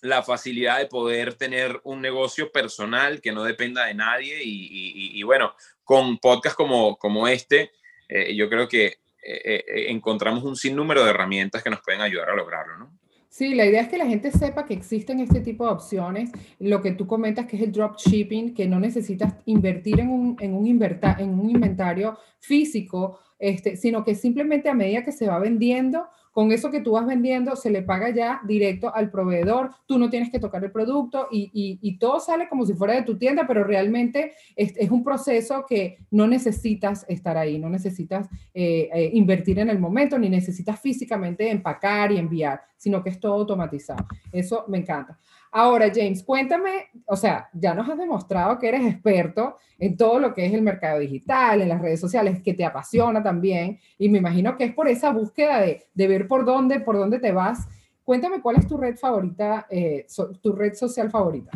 [0.01, 5.51] la facilidad de poder tener un negocio personal que no dependa de nadie y, bueno,
[5.83, 7.71] con podcasts como, como este,
[8.07, 12.29] eh, yo creo que eh, eh, encontramos un sinnúmero de herramientas que nos pueden ayudar
[12.29, 12.97] a lograrlo, ¿no?
[13.27, 16.31] Sí, la idea es que la gente sepa que existen este tipo de opciones.
[16.57, 20.53] Lo que tú comentas que es el dropshipping, que no necesitas invertir en un, en
[20.53, 26.07] un, en un inventario físico, este, sino que simplemente a medida que se va vendiendo,
[26.31, 30.09] con eso que tú vas vendiendo, se le paga ya directo al proveedor, tú no
[30.09, 33.63] tienes que tocar el producto y, todo sale como si fuera de tu tienda, pero
[33.63, 39.69] realmente es, un proceso que no necesitas estar ahí, no necesitas eh, eh, invertir en
[39.69, 44.07] el momento, ni necesitas físicamente empacar y enviar, sino que es todo automatizado.
[44.31, 45.19] Eso me encanta.
[45.53, 50.33] Ahora, James, cuéntame, o sea, ya nos has demostrado que eres experto en todo lo
[50.33, 54.19] que es el mercado digital, en las redes sociales, que te apasiona también, y me
[54.19, 57.67] imagino que es por esa búsqueda de, ver por dónde, por dónde te vas.
[58.05, 60.07] Cuéntame cuál es tu red favorita, eh,
[60.41, 61.51] tu red social favorita.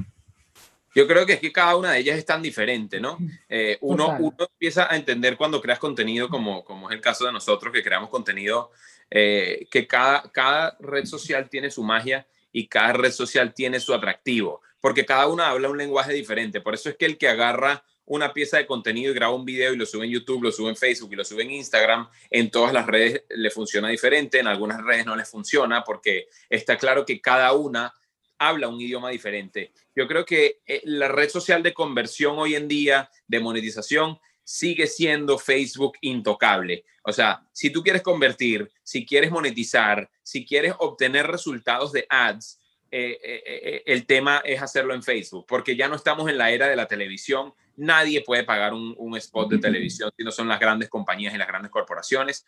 [0.94, 3.18] Yo creo que es que cada una de ellas es tan diferente, ¿no?
[3.48, 7.32] Eh, uno, uno, empieza a entender cuando creas contenido, como, como es el caso de
[7.32, 8.72] nosotros que creamos contenido,
[9.10, 13.94] eh, que cada, cada red social tiene su magia y cada red social tiene su
[13.94, 16.62] atractivo, porque cada una habla un lenguaje diferente.
[16.62, 19.74] Por eso es que el que agarra una pieza de contenido y graba un video
[19.74, 22.50] y lo sube en YouTube, lo sube en Facebook y lo sube en Instagram, en
[22.50, 27.06] todas las redes le funciona diferente, en algunas redes no les funciona porque está claro
[27.06, 27.94] que cada una
[28.38, 29.74] habla un idioma diferente.
[29.94, 34.88] Yo creo que eh, la red social de conversión hoy en día, de monetización, sigue
[34.88, 36.86] siendo Facebook intocable.
[37.04, 42.60] O sea, si tú quieres convertir, si quieres monetizar, si quieres obtener resultados de ads,
[42.92, 46.52] eh, eh, eh, el tema es hacerlo en Facebook, porque ya no estamos en la
[46.52, 47.54] era de la televisión.
[47.76, 51.48] Nadie puede pagar un, spot de televisión si no son las grandes compañías y las
[51.48, 52.46] grandes corporaciones.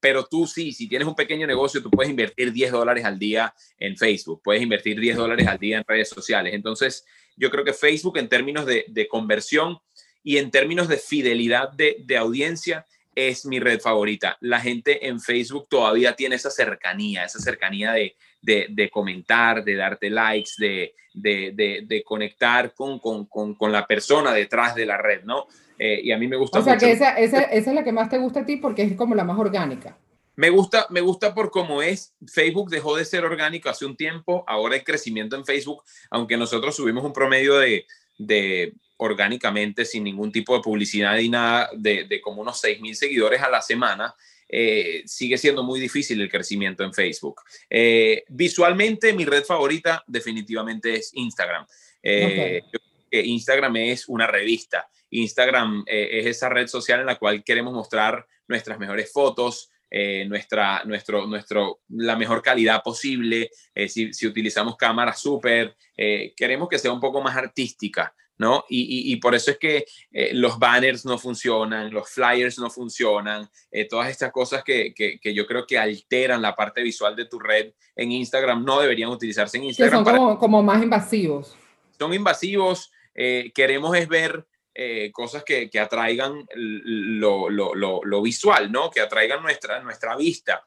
[0.00, 3.54] pero tú sí, si tienes un pequeño negocio, tú puedes invertir 10 dólares al día
[3.78, 6.52] en Facebook, puedes invertir 10 dólares al día en redes sociales.
[6.52, 7.04] Entonces,
[7.40, 9.78] yo creo que Facebook en términos de, conversión
[10.22, 14.36] y en términos de fidelidad de, de audiencia es mi red favorita.
[14.40, 20.10] La gente en Facebook todavía tiene esa cercanía, esa cercanía de, de, comentar, de darte
[20.10, 25.46] likes, de, de conectar con, con, con, la persona detrás de la red, ¿no?
[25.82, 26.58] Eh, y a mí me gusta.
[26.58, 28.82] O sea, que esa, esa, esa, es la que más te gusta a ti porque
[28.82, 29.96] es como la más orgánica.
[30.36, 32.14] Me gusta, me gusta por cómo es.
[32.26, 36.76] Facebook dejó de ser orgánico hace un tiempo, ahora hay crecimiento en Facebook, aunque nosotros
[36.76, 37.86] subimos un promedio de,
[38.18, 43.40] de orgánicamente, sin ningún tipo de publicidad y nada, de, de como unos 6.000 seguidores
[43.42, 44.14] a la semana.
[44.52, 47.40] Eh, sigue siendo muy difícil el crecimiento en Facebook.
[47.68, 51.64] Eh, visualmente, mi red favorita definitivamente es Instagram.
[52.02, 52.60] Eh,
[53.12, 54.88] Instagram es una revista.
[55.10, 59.70] Instagram es esa red social en la cual queremos mostrar nuestras mejores fotos,
[60.26, 63.50] nuestra, nuestro, nuestro, la mejor calidad posible,
[63.88, 65.74] si, si, utilizamos cámaras súper,
[66.36, 68.64] queremos que sea un poco más artística, ¿no?
[68.70, 73.86] Y, por eso es que eh, los banners no funcionan, los flyers no funcionan, eh,
[73.86, 78.12] todas estas cosas que, yo creo que alteran la parte visual de tu red en
[78.12, 80.04] Instagram no deberían utilizarse en Instagram.
[80.04, 81.54] Que son como, más invasivos.
[81.98, 84.46] Son invasivos, eh, queremos es ver
[85.12, 88.90] cosas que, atraigan lo, visual, ¿no?
[88.90, 90.66] Que atraigan nuestra, nuestra vista.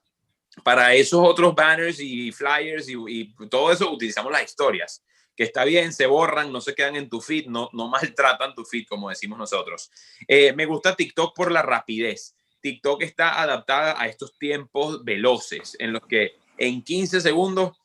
[0.64, 5.04] Para esos otros banners y flyers y, y todo eso utilizamos las historias
[5.36, 8.66] que está bien, se borran, no se quedan en tu feed, no, no maltratan tu
[8.66, 9.92] feed, como decimos nosotros.
[10.28, 12.36] Eh, me gusta TikTok por la rapidez.
[12.62, 17.78] TikTok está adaptada a estos tiempos veloces en los que en 15 segundos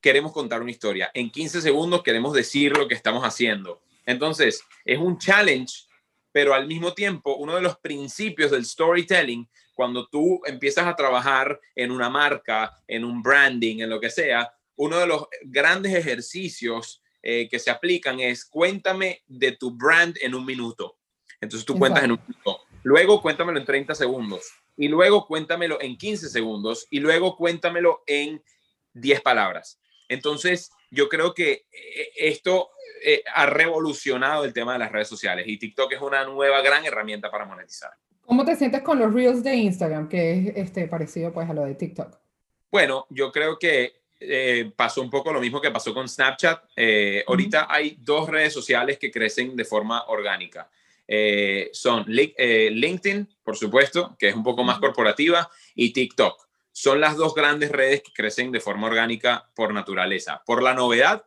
[0.00, 3.80] queremos contar una historia, en 15 segundos queremos decir lo que estamos haciendo.
[4.06, 5.86] Entonces, es un challenge,
[6.30, 11.58] pero al mismo tiempo, uno de los principios del storytelling, cuando tú empiezas a trabajar
[11.74, 17.02] en una marca, en un branding, en lo que sea, uno de los grandes ejercicios
[17.22, 20.98] eh, que se aplican es cuéntame de tu brand en un minuto.
[21.40, 22.60] Entonces tú cuentas en un minuto.
[22.82, 24.52] Luego cuéntamelo en 30 segundos.
[24.76, 26.86] Y luego cuéntamelo en 15 segundos.
[26.90, 28.42] Y luego cuéntamelo en
[28.94, 29.80] 10 palabras.
[30.08, 32.70] Entonces yo creo que eh, esto
[33.02, 36.84] eh, ha revolucionado el tema de las redes sociales y TikTok es una nueva gran
[36.84, 37.90] herramienta para monetizar.
[38.22, 41.64] ¿Cómo te sientes con los reels de Instagram, que es este, parecido pues a lo
[41.64, 42.18] de TikTok?
[42.70, 46.64] Bueno, yo creo que eh, pasó un poco lo mismo que pasó con Snapchat.
[46.76, 50.70] Eh, ahorita hay dos redes sociales que crecen de forma orgánica.
[51.06, 56.48] Eh, son LinkedIn, por supuesto, que es un poco más corporativa, y TikTok.
[56.72, 61.24] Son las dos grandes redes que crecen de forma orgánica por naturaleza, por la novedad,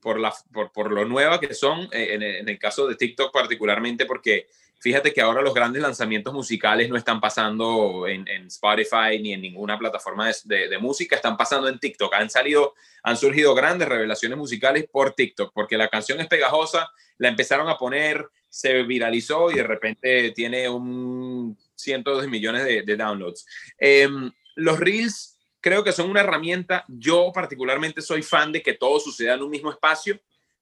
[0.00, 4.48] por, la, por, lo nueva que son, en, en el caso de TikTok particularmente, porque
[4.80, 9.78] Fíjate que ahora los grandes lanzamientos musicales no están pasando en, Spotify ni en ninguna
[9.78, 12.14] plataforma de, música, están pasando en TikTok.
[12.14, 17.28] Han salido, han surgido grandes revelaciones musicales por TikTok, porque la canción es pegajosa, la
[17.28, 23.44] empezaron a poner, se viralizó y de repente tiene un cientos de millones de, downloads.
[23.78, 26.86] Em, los reels creo que son una herramienta.
[26.88, 30.18] Yo particularmente soy fan de que todo suceda en un mismo espacio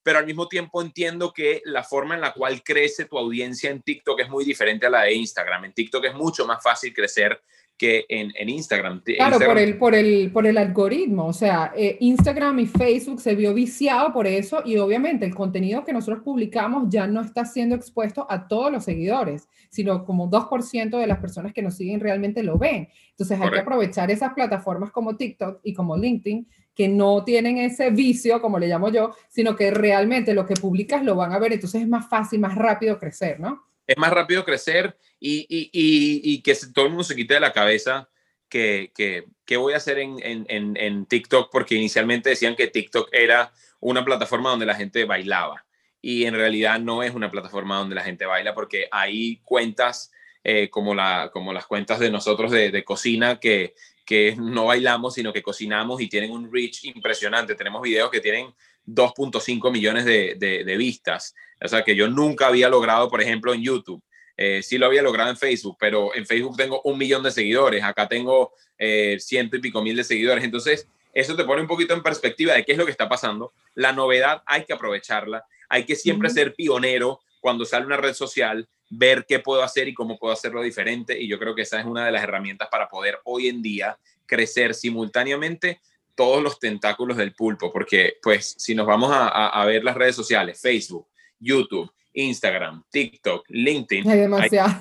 [0.09, 3.83] pero al mismo tiempo entiendo que la forma en la cual crece tu audiencia en
[3.83, 5.67] TikTok es muy diferente a la de Instagram.
[5.67, 7.39] En TikTok es mucho más fácil crecer
[7.77, 9.03] que en, en Instagram.
[9.05, 11.27] Claro, Por, el, por, el, por el algoritmo.
[11.27, 15.85] O sea, eh, Instagram y Facebook se vio viciado por eso y obviamente el contenido
[15.85, 20.99] que nosotros publicamos ya no está siendo expuesto a todos los seguidores, sino como 2%
[20.99, 22.89] de las personas que nos siguen realmente lo ven.
[23.11, 27.91] Entonces hay que aprovechar esas plataformas como TikTok y como LinkedIn que no tienen ese
[27.91, 31.53] vicio, como le llamo yo, sino que realmente lo que publicas lo van a ver,
[31.53, 33.69] entonces es más fácil, más rápido crecer, ¿no?
[33.89, 37.53] es más rápido crecer y, y, y, que todo el mundo se quite de la
[37.53, 38.09] cabeza
[38.49, 43.51] que, que, voy a hacer en, en, en, TikTok, porque inicialmente decían que TikTok era
[43.81, 45.65] una plataforma donde la gente bailaba
[46.01, 50.13] y en realidad no es una plataforma donde la gente baila porque hay cuentas
[50.45, 53.75] eh, como, la, como las cuentas de nosotros de, de cocina que,
[54.09, 57.55] que no bailamos, sino que cocinamos y tienen un reach impresionante.
[57.55, 58.55] Tenemos videos que tienen
[58.87, 61.35] 2.5 millones de, de, vistas.
[61.63, 64.03] O sea, que yo nunca había logrado, por ejemplo, en YouTube.
[64.35, 67.85] Eh, sí lo había logrado en Facebook, pero en Facebook tengo un millón de seguidores.
[67.85, 70.43] Acá tengo eh, ciento y pico mil de seguidores.
[70.43, 73.53] Entonces, eso te pone un poquito en perspectiva de qué es lo que está pasando.
[73.75, 75.45] La novedad hay que aprovecharla.
[75.69, 79.95] Hay que siempre ser pionero cuando sale una red social, ver qué puedo hacer y
[79.95, 81.21] cómo puedo hacerlo diferente.
[81.21, 83.99] Y yo creo que esa es una de las herramientas para poder hoy en día
[84.27, 85.81] crecer simultáneamente
[86.15, 90.61] todos los tentáculos del pulpo, porque pues si nos vamos a, ver las redes sociales,
[90.61, 91.07] Facebook,
[91.39, 94.09] YouTube, Instagram, TikTok, LinkedIn.
[94.09, 94.75] Hay demasiado.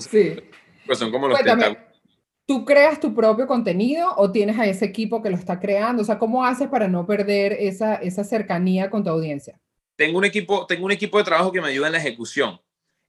[0.00, 0.36] sí.
[0.86, 1.86] Pues son como los tentáculos.
[2.46, 6.02] ¿Tú creas tu propio contenido o tienes a ese equipo que lo está creando?
[6.02, 9.58] O sea, ¿cómo haces para no perder esa, esa cercanía con tu audiencia?
[9.96, 12.60] Tengo un, equipo, tengo un equipo de trabajo que me ayuda en la ejecución.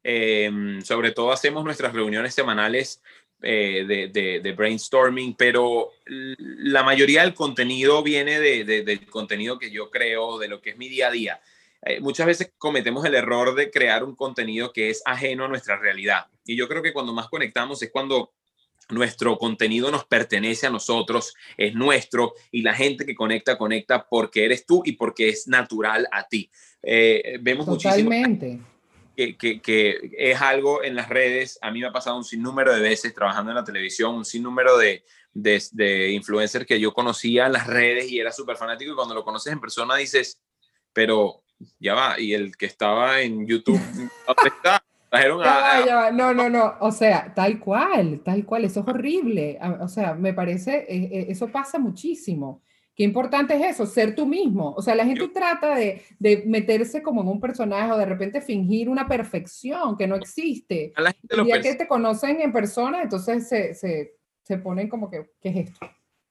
[0.10, 3.04] Em, sobre todo hacemos nuestras reuniones semanales
[3.41, 4.10] eh,
[4.41, 10.48] de, brainstorming, pero la mayoría del contenido viene de, del contenido que yo creo, de
[10.48, 11.41] lo que es mi día a día.
[11.82, 15.76] Eh, muchas veces cometemos el error de crear un contenido que es ajeno a nuestra
[15.78, 16.28] realidad.
[16.46, 18.32] Y yo creo que cuando más conectamos es cuando
[18.88, 24.46] nuestro contenido nos pertenece a nosotros, es nuestro y la gente que conecta, conecta porque
[24.46, 26.50] eres tú y porque es natural a ti.
[26.82, 28.62] Eh, vemos Totalmente
[29.17, 33.13] que, es algo en las redes, a mí me ha pasado un sinnúmero de veces
[33.13, 35.03] trabajando en la televisión, un sinnúmero de,
[35.34, 38.91] de, de influencers que yo conocía en las redes y era súper fanático.
[38.91, 40.39] Y cuando lo conoces en persona dices,
[40.93, 41.43] pero
[41.80, 43.80] ya va, y el que estaba en YouTube,
[44.27, 44.84] ¿dónde está?
[46.12, 50.34] No, no, no, o sea, tal cual, tal cual, eso es horrible, o sea, me
[50.34, 52.62] parece, eh, eh, eso pasa muchísimo.
[52.98, 54.74] Qué importante es eso, ser tú mismo.
[54.76, 58.42] O sea, la gente trata de, de, meterse como en un personaje o de repente
[58.42, 60.94] fingir una perfección que no existe.
[60.96, 64.90] A la gente y ya que te conocen en persona, entonces se, se, se ponen
[64.90, 65.88] como que, ¿qué es esto?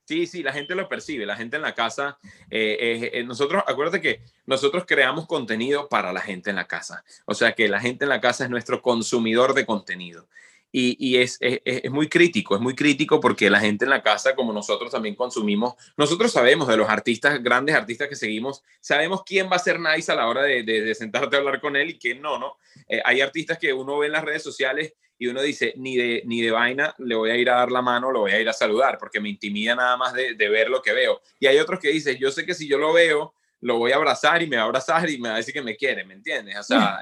[0.07, 2.19] Sí, sí, la gente lo percibe, la gente en la casa.
[2.51, 7.05] Eh, eh, nosotros, acuérdate que nosotros creamos contenido para la gente en la casa.
[7.27, 10.29] O sea que la gente en la casa es nuestro consumidor de contenido
[10.73, 14.53] y, es, es, muy crítico, es muy crítico porque la gente en la casa, como
[14.53, 19.57] nosotros también consumimos, nosotros sabemos de los artistas, grandes artistas que seguimos, sabemos quién va
[19.57, 22.21] a ser nice a la hora de, de, sentarte a hablar con él y quién
[22.21, 22.59] no, ¿no?
[22.89, 26.23] Eh, hay artistas que uno ve en las redes sociales y uno dice, ni de,
[26.27, 28.49] ni de vaina le voy a ir a dar la mano, lo voy a ir
[28.49, 31.23] a saludar, porque me intimida nada más de, de ver lo que veo.
[31.41, 33.97] Y hay otros que dicen, yo sé que si yo lo veo, lo voy a
[33.97, 36.15] abrazar y me va a abrazar y me va a decir que me quiere, ¿me
[36.15, 36.59] entiendes?
[36.59, 37.01] O sea,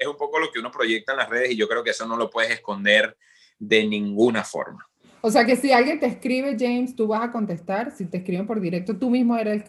[0.00, 2.06] es un poco lo que uno proyecta en las redes y yo creo que eso
[2.06, 3.16] no lo puedes esconder
[3.58, 4.88] de ninguna forma.
[5.20, 7.94] O sea que si alguien te escribe, James, tú vas a contestar.
[7.94, 9.64] Si te escriben por directo, tú mismo eres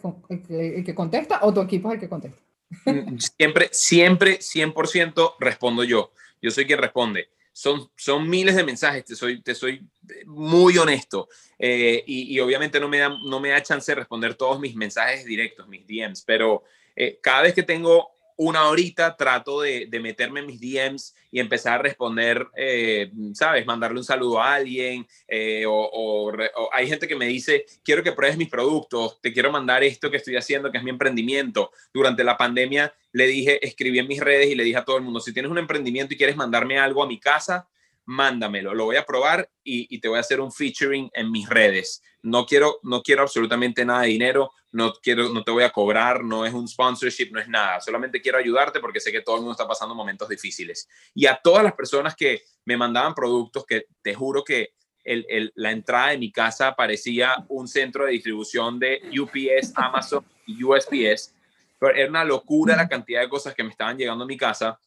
[0.48, 2.40] el, que contesta o tu equipo es el que contesta.
[2.86, 6.10] Mm, siempre, siempre, 100% respondo yo.
[6.40, 7.28] Yo soy quien responde.
[7.52, 9.86] Son, son miles de mensajes, te soy, te soy
[10.24, 11.28] muy honesto.
[11.58, 15.26] Eh, y, obviamente no me, da, no me da chance de responder todos mis mensajes
[15.26, 16.62] directos, mis DMs, pero
[16.96, 18.10] eh, cada vez que tengo
[18.44, 23.64] una horita trato de, meterme en mis DMs y empezar a responder, eh, ¿sabes?
[23.64, 26.32] Mandarle un saludo a alguien eh, o,
[26.72, 30.16] hay gente que me dice, quiero que pruebes mis productos, te quiero mandar esto que
[30.16, 31.70] estoy haciendo, que es mi emprendimiento.
[31.94, 35.02] Durante la pandemia le dije, escribí en mis redes y le dije a todo el
[35.02, 37.68] mundo, si tienes un emprendimiento y quieres mandarme algo a mi casa,
[38.04, 42.02] mándamelo, lo voy a probar y, te voy a hacer un featuring en mis redes.
[42.22, 46.24] No quiero, no quiero absolutamente nada de dinero, no, quiero, no te voy a cobrar,
[46.24, 49.42] no es un sponsorship, no es nada, solamente quiero ayudarte porque sé que todo el
[49.42, 50.88] mundo está pasando momentos difíciles.
[51.14, 54.70] Y a todas las personas que me mandaban productos, que te juro que
[55.04, 61.34] la entrada de mi casa parecía un centro de distribución de UPS, Amazon y USPS,
[61.78, 64.78] pero era una locura la cantidad de cosas que me estaban llegando a mi casa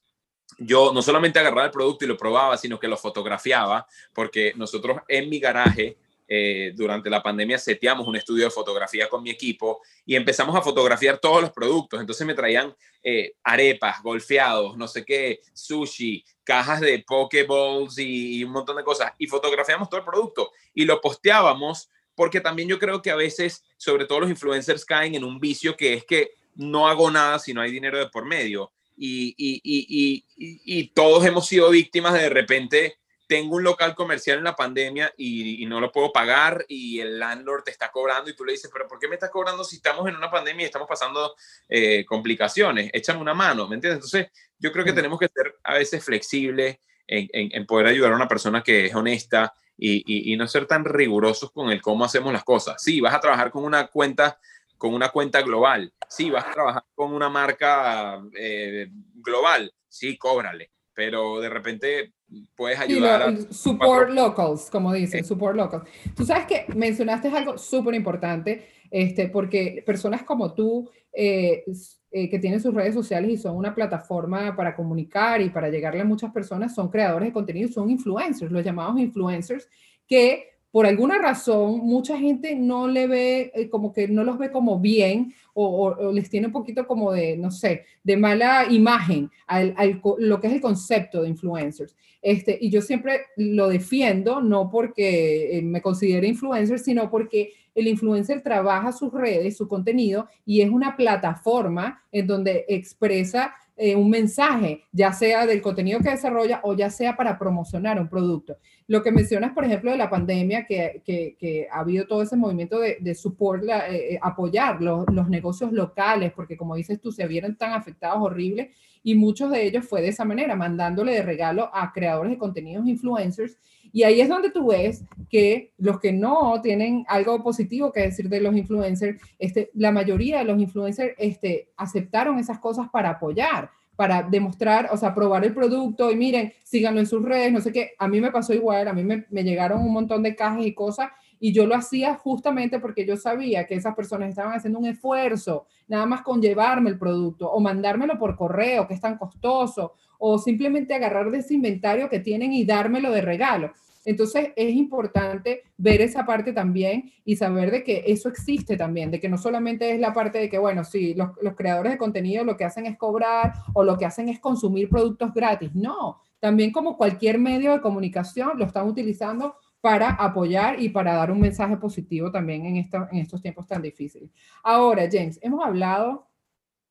[0.58, 4.98] yo no solamente agarraba el producto y lo probaba, sino que lo fotografiaba, porque nosotros
[5.08, 9.82] en mi garaje, eh, durante la pandemia, seteamos un estudio de fotografía con mi equipo
[10.06, 12.00] y empezamos a fotografiar todos los productos.
[12.00, 18.44] Entonces me traían eh, arepas, golfeados, no sé qué, sushi, cajas de pokeballs y, y
[18.44, 19.12] un montón de cosas.
[19.20, 23.64] Y fotografiamos todo el producto y lo posteábamos porque también yo creo que a veces,
[23.78, 27.54] sobre todo los influencers, caen en un vicio que es que no hago nada si
[27.54, 33.56] no hay dinero de por medio y, todos hemos sido víctimas de, de repente tengo
[33.56, 37.72] un local comercial en la pandemia y, no lo puedo pagar y el landlord te
[37.72, 40.16] está cobrando y tú le dices, pero ¿por qué me estás cobrando si estamos en
[40.16, 41.36] una pandemia y estamos pasando
[41.68, 42.90] eh, complicaciones?
[42.94, 43.98] Échame una mano, ¿me entiendes?
[43.98, 44.28] Entonces,
[44.60, 46.78] yo creo que tenemos que ser a veces flexibles
[47.08, 50.86] en, en, poder ayudar a una persona que es honesta y, y, no ser tan
[50.86, 52.82] rigurosos con el cómo hacemos las cosas.
[52.82, 54.40] Sí, vas a trabajar con una cuenta
[54.78, 55.92] con una cuenta global.
[56.10, 59.74] Sí, vas a trabajar con una marca eh, global.
[59.88, 60.72] Sí, cóbrale.
[60.94, 62.14] Pero de repente
[62.56, 63.36] puedes ayudar a...
[63.52, 65.88] Support locals, como dicen, support locals.
[66.16, 71.64] Tú sabes que mencionaste algo súper importante, este, porque personas como tú, eh,
[72.12, 76.02] eh, que tienen sus redes sociales y son una plataforma para comunicar y para llegarle
[76.02, 79.68] a muchas personas, son creadores de contenido, son influencers, los llamados influencers,
[80.08, 84.52] que por alguna razón, mucha gente no le ve, eh, como que no los ve
[84.52, 89.74] como bien o, les tiene un poquito como de, no sé, de mala imagen al,
[90.18, 91.96] lo que es el concepto de influencers.
[92.22, 97.88] Este, y yo siempre lo defiendo, no porque eh, me considere influencer, sino porque el
[97.88, 104.10] influencer trabaja sus redes, su contenido, y es una plataforma en donde expresa eh, un
[104.10, 108.58] mensaje, ya sea del contenido que desarrolla o ya sea para promocionar un producto.
[108.88, 112.80] Lo que mencionas, por ejemplo, de la pandemia, que, que, ha habido todo ese movimiento
[112.80, 117.28] de, de support, eh, eh, apoyar los, los, negocios locales, porque como dices tú, se
[117.28, 118.70] vieron tan afectados horribles
[119.06, 122.88] y muchos de ellos fue de esa manera, mandándole de regalo a creadores de contenidos
[122.88, 123.58] influencers
[123.96, 128.28] y ahí es donde tú ves que los que no tienen algo positivo que decir
[128.28, 133.70] de los influencers, este, la mayoría de los influencers este, aceptaron esas cosas para apoyar,
[133.96, 137.72] para demostrar, o sea, probar el producto y miren, síganlo en sus redes, no sé
[137.72, 137.92] qué.
[137.98, 140.74] A mí me pasó igual, a mí me, me llegaron un montón de cajas y
[140.74, 141.12] cosas
[141.46, 145.68] y yo lo hacía justamente porque yo sabía que esas personas estaban haciendo un esfuerzo,
[145.88, 150.40] nada más con llevarme el producto o mandármelo por correo, que es tan costoso, o
[150.40, 153.74] simplemente agarrar de ese inventario que tienen y dármelo de regalo.
[154.06, 159.20] Entonces es importante ver esa parte también y saber de que eso existe también, de
[159.20, 162.58] que no solamente es la parte de que, bueno, sí, los, creadores de contenido lo
[162.58, 165.76] que hacen es cobrar o lo que hacen es consumir productos gratis.
[165.76, 171.30] No, también como cualquier medio de comunicación lo están utilizando para apoyar y para dar
[171.30, 174.32] un mensaje positivo también en, en estos tiempos tan difíciles.
[174.64, 176.28] Ahora, James, hemos hablado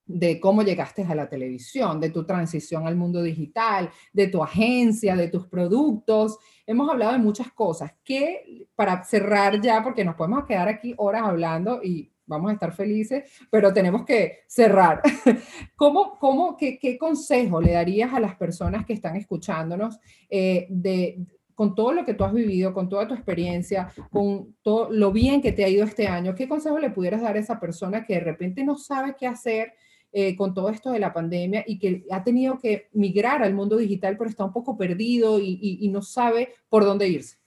[0.07, 5.16] de cómo llegaste a la televisión, de tu transición al mundo digital, de tu agencia,
[5.16, 6.38] de tus productos.
[6.68, 11.22] Hemos hablado de muchas cosas que para cerrar ya, porque nos podemos quedar aquí horas
[11.24, 15.03] hablando y vamos a estar felices, pero tenemos que cerrar.
[15.74, 19.99] ¿Cómo, cómo, qué, qué consejo le darías a las personas que están escuchándonos
[20.30, 24.91] eh, de, con todo lo que tú has vivido, con toda tu experiencia, con todo
[24.91, 27.61] lo bien que te ha ido este año, ¿qué consejo le pudieras dar a esa
[27.61, 29.75] persona que de repente no sabe qué hacer
[30.17, 33.77] eh, con todo esto de la pandemia y que ha tenido que migrar al mundo
[33.77, 37.39] digital, pero está un poco perdido y, no sabe por dónde irse?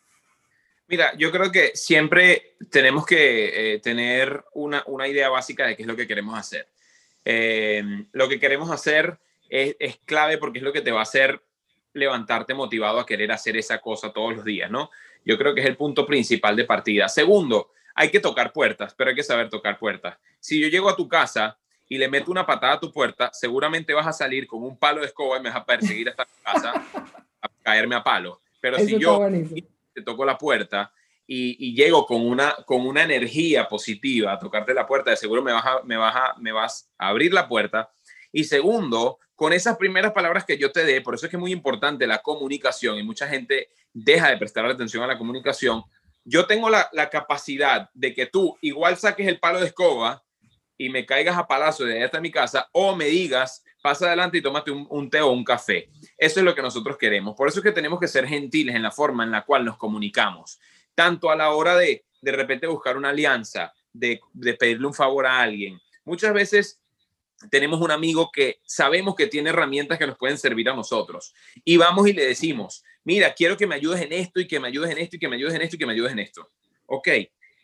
[0.89, 5.87] Mira, yo creo que siempre tenemos que eh, tener una, idea básica de qué es
[5.87, 6.67] lo que queremos hacer.
[7.23, 11.41] Eh, lo que queremos hacer es, clave porque es lo que te va a hacer
[11.97, 14.89] levantarte motivado a querer hacer esa cosa todos los días, ¿no?
[15.25, 17.09] Yo creo que es el punto principal de partida.
[17.09, 20.17] Segundo, hay que tocar puertas, pero hay que saber tocar puertas.
[20.39, 21.57] Si yo llego a tu casa
[21.89, 25.01] y le meto una patada a tu puerta, seguramente vas a salir con un palo
[25.01, 26.73] de escoba y me vas a perseguir hasta tu casa
[27.41, 28.39] a caerme a palo.
[28.59, 29.19] Pero si yo
[29.93, 30.91] te toco la puerta
[31.25, 35.51] y, llego con una, con una energía positiva a tocarte la puerta, de seguro me
[35.51, 37.91] vas, a, me, vas a, me vas a abrir la puerta.
[38.31, 41.39] Y segundo, con esas primeras palabras que yo te dé, por eso es que es
[41.39, 45.83] muy importante la comunicación y mucha gente deja de prestar atención a la comunicación.
[46.25, 50.23] Yo tengo la, capacidad de que tú igual saques el palo de escoba
[50.75, 54.39] y me caigas a palazo de allá hasta mi casa o me digas, pasa adelante
[54.39, 55.87] y tómate un, té o un café.
[56.17, 57.35] Eso es lo que nosotros queremos.
[57.35, 59.77] Por eso es que tenemos que ser gentiles en la forma en la cual nos
[59.77, 60.59] comunicamos,
[60.95, 65.27] tanto a la hora de de repente buscar una alianza, de, de pedirle un favor
[65.27, 65.79] a alguien.
[66.05, 66.81] Muchas veces
[67.49, 71.33] tenemos un amigo que sabemos que tiene herramientas que nos pueden servir a nosotros
[71.63, 74.67] y vamos y le decimos, mira, quiero que me ayudes en esto y que me
[74.67, 76.49] ayudes en esto y que me ayudes en esto y que me ayudes en esto.
[76.87, 77.09] Ok,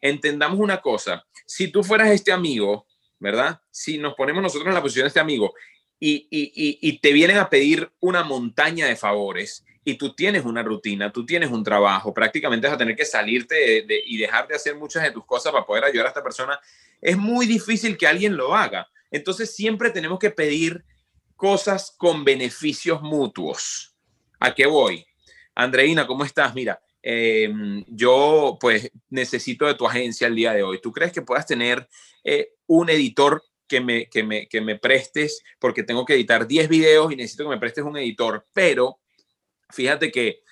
[0.02, 2.86] entendamos una cosa, si tú fueras este amigo
[3.24, 3.62] ¿verdad?
[3.72, 5.54] Si nos ponemos nosotros en la posición de este amigo
[5.98, 11.26] y, te vienen a pedir una montaña de favores y tú tienes una rutina, tú
[11.26, 15.12] tienes un trabajo, prácticamente vas a tener que salirte y dejar de hacer muchas de
[15.12, 16.60] tus cosas para poder ayudar a esta persona,
[17.02, 18.90] es muy difícil que alguien lo haga.
[19.14, 20.84] Entonces siempre tenemos que pedir
[21.38, 23.96] cosas con beneficios mutuos.
[24.42, 25.06] ¿A qué voy?
[25.56, 26.54] Andreina, ¿cómo estás?
[26.54, 30.80] Mira, Em, yo pues necesito de tu agencia el día de hoy.
[30.80, 31.88] ¿Tú crees que puedas tener
[32.24, 35.44] eh, un editor que me, que, me, que me prestes?
[35.60, 39.02] Porque tengo que editar 10 videos y necesito que me prestes un editor, pero
[39.70, 40.44] fíjate que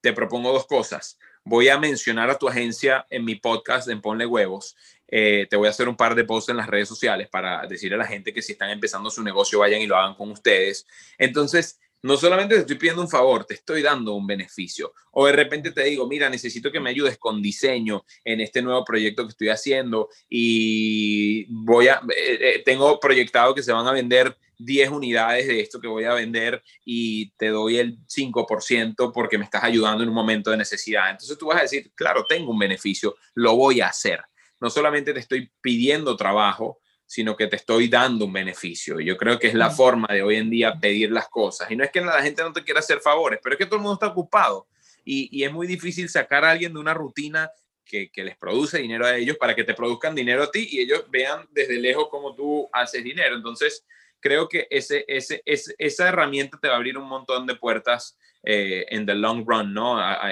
[0.00, 1.20] te propongo dos cosas.
[1.44, 4.76] Voy a mencionar a tu agencia en mi podcast en Ponle Huevos.
[5.14, 7.96] Eh, te voy a hacer un par de posts en las redes sociales para decirle
[7.96, 10.86] a la gente que si están empezando su negocio vayan y lo hagan con ustedes.
[11.18, 14.94] Entonces, no solamente te estoy pidiendo un favor, te estoy dando un beneficio.
[15.12, 18.84] O de repente te digo, mira, necesito que me ayudes con diseño en este nuevo
[18.86, 23.92] proyecto que estoy haciendo y voy a, eh, eh, tengo proyectado que se van a
[23.92, 29.36] vender 10 unidades de esto que voy a vender y te doy el 5% porque
[29.36, 31.10] me estás ayudando en un momento de necesidad.
[31.10, 34.20] Entonces tú vas a decir, claro, tengo un beneficio, lo voy a hacer.
[34.62, 39.00] No solamente te estoy pidiendo trabajo, sino que te estoy dando un beneficio.
[39.00, 41.68] Yo creo que es la forma de hoy en día pedir las cosas.
[41.70, 43.76] Y no es que la gente no te quiera hacer favores, pero es que todo
[43.76, 44.68] el mundo está ocupado.
[45.04, 47.50] y, es muy difícil sacar a alguien de una rutina
[47.84, 50.80] que, que, les produce dinero a ellos para que te produzcan dinero a ti y
[50.80, 53.34] ellos vean desde lejos cómo tú haces dinero.
[53.34, 53.84] Entonces,
[54.20, 58.86] creo que ese, ese, esa herramienta te va a abrir un montón de puertas eh,
[58.88, 59.98] en the long run, ¿no?
[59.98, 60.30] A,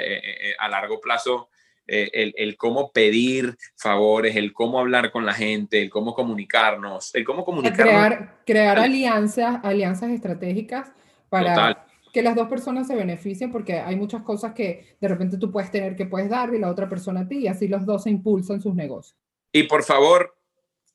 [0.59, 1.51] a largo plazo
[1.93, 7.13] eh, el, el, cómo pedir favores, el cómo hablar con la gente, el cómo comunicarnos,
[7.17, 7.85] el cómo comunicarnos.
[7.85, 10.93] Crear, crear alianzas, alianzas estratégicas
[11.29, 15.51] para que las dos personas se beneficien, porque hay muchas cosas que de repente tú
[15.51, 18.05] puedes tener que puedes dar y la otra persona a ti, y así los dos
[18.05, 19.19] se impulsan sus negocios.
[19.51, 20.37] Y por favor,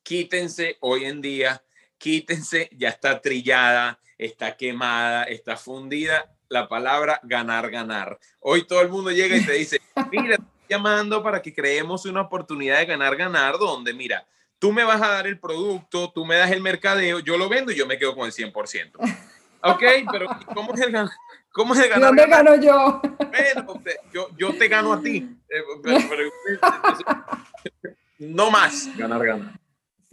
[0.01, 1.61] quítense hoy en día,
[1.97, 8.17] quítense, ya está trillada, está quemada, está fundida la palabra ganar, ganar.
[8.39, 9.81] Hoy todo el mundo llega y te dice,
[10.11, 10.37] mira,
[10.67, 14.25] llamando para que creemos una oportunidad de ganar, ganar, donde mira,
[14.59, 17.71] tú me vas a dar el producto, tú me das el mercadeo, yo lo vendo
[17.71, 18.91] y yo me quedo con el 100%.
[19.61, 20.95] Ok, pero ¿cómo es el,
[21.51, 22.09] cómo es el ganar?
[22.09, 23.01] ¿Dónde gano yo?
[23.17, 23.81] Bueno,
[24.13, 25.27] yo, yo te gano a ti.
[25.49, 25.63] Eh,
[28.19, 29.64] no más ganar, ganar.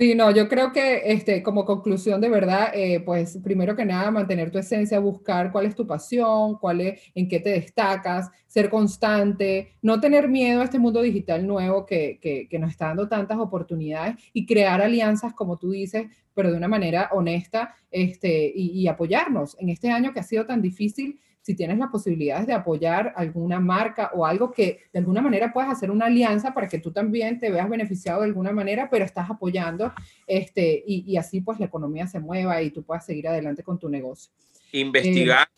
[0.03, 4.11] Sí, no, yo creo que este, como conclusión de verdad, eh, pues primero que nada,
[4.11, 8.69] mantener tu esencia, buscar cuál es tu pasión, cuál es, en qué te destacas, ser
[8.69, 13.09] constante, no tener miedo a este mundo digital nuevo que, que, que nos está dando
[13.09, 18.71] tantas oportunidades y crear alianzas, como tú dices, pero de una manera honesta este, y,
[18.81, 22.53] y apoyarnos en este año que ha sido tan difícil si tienes las posibilidades de
[22.53, 26.79] apoyar alguna marca o algo que de alguna manera puedas hacer una alianza para que
[26.79, 29.93] tú también te veas beneficiado de alguna manera, pero estás apoyando
[30.27, 33.89] este, y, así pues la economía se mueva y tú puedas seguir adelante con tu
[33.89, 34.33] negocio.
[34.71, 35.49] Investigar,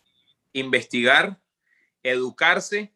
[0.54, 1.38] investigar,
[2.02, 2.92] educarse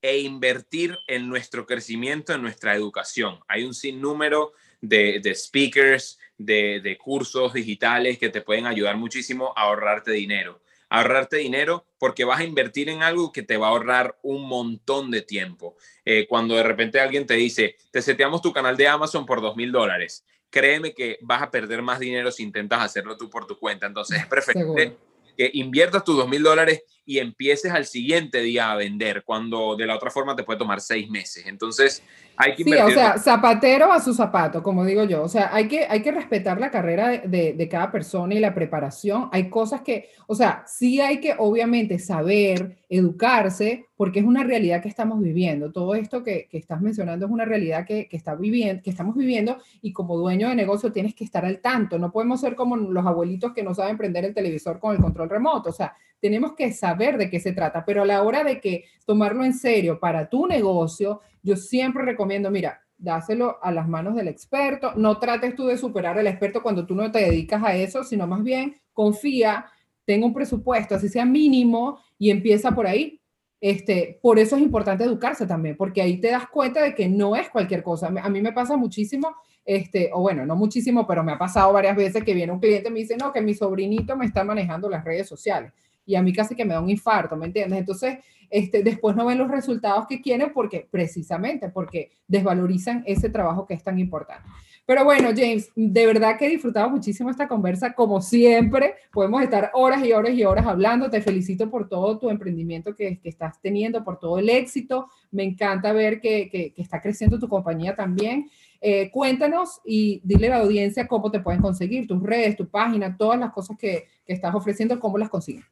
[0.00, 3.38] e invertir en nuestro crecimiento, en nuestra educación.
[3.48, 9.52] Hay un sinnúmero de, de speakers, de, de cursos digitales que te pueden ayudar muchísimo
[9.54, 13.70] a ahorrarte dinero ahorrarte dinero porque vas a invertir en algo que te va a
[13.70, 15.76] ahorrar un montón de tiempo.
[16.04, 19.56] Eh, cuando de repente alguien te dice, te seteamos tu canal de Amazon por dos
[19.56, 23.58] mil dólares, créeme que vas a perder más dinero si intentas hacerlo tú por tu
[23.58, 23.86] cuenta.
[23.86, 24.96] Entonces es preferible
[25.36, 29.86] que inviertas tus dos mil dólares y empieces al siguiente día a vender, cuando de
[29.86, 31.44] la otra forma te puede tomar seis meses.
[31.46, 32.02] Entonces,
[32.36, 32.86] hay que invertir.
[32.86, 35.22] Sí, o sea, zapatero a su zapato, como digo yo.
[35.22, 38.54] O sea, hay que, hay que respetar la carrera de, de, cada persona y la
[38.54, 39.28] preparación.
[39.32, 44.82] Hay cosas que, o sea, sí hay que obviamente saber, educarse, porque es una realidad
[44.82, 45.70] que estamos viviendo.
[45.70, 49.16] Todo esto que, que estás mencionando es una realidad que, que, está viviendo, que estamos
[49.16, 51.98] viviendo y como dueño de negocio tienes que estar al tanto.
[51.98, 55.28] No podemos ser como los abuelitos que no saben prender el televisor con el control
[55.28, 55.70] remoto.
[55.70, 58.84] O sea, tenemos que saber de qué se trata, pero a la hora de que
[59.06, 64.28] tomarlo en serio para tu negocio, yo siempre recomiendo, mira, dáselo a las manos del
[64.28, 68.04] experto, no trates tú de superar al experto cuando tú no te dedicas a eso,
[68.04, 69.66] sino más bien confía,
[70.04, 73.18] tenga un presupuesto, así sea mínimo, y empieza por ahí.
[73.62, 77.36] Este, por eso es importante educarse también, porque ahí te das cuenta de que no
[77.36, 78.08] es cualquier cosa.
[78.08, 81.96] A mí me pasa muchísimo, este, o bueno, no muchísimo, pero me ha pasado varias
[81.96, 84.88] veces que viene un cliente y me dice, no, que mi sobrinito me está manejando
[84.90, 85.72] las redes sociales
[86.10, 87.78] y a mí casi que me da un infarto, ¿me entiendes?
[87.78, 88.18] Entonces,
[88.50, 93.74] este, después no ven los resultados que quieren porque precisamente porque desvalorizan ese trabajo que
[93.74, 94.48] es tan importante.
[94.84, 99.70] Pero bueno, James, de verdad que he disfrutado muchísimo esta conversa, como siempre, podemos estar
[99.72, 103.60] horas y horas y horas hablando, te felicito por todo tu emprendimiento que, que estás
[103.62, 107.94] teniendo, por todo el éxito, me encanta ver que, que, que está creciendo tu compañía
[107.94, 108.50] también.
[108.80, 113.16] Eh, cuéntanos y dile a la audiencia cómo te pueden conseguir, tus redes, tu página,
[113.16, 115.64] todas las cosas que, que estás ofreciendo, cómo las consiguen.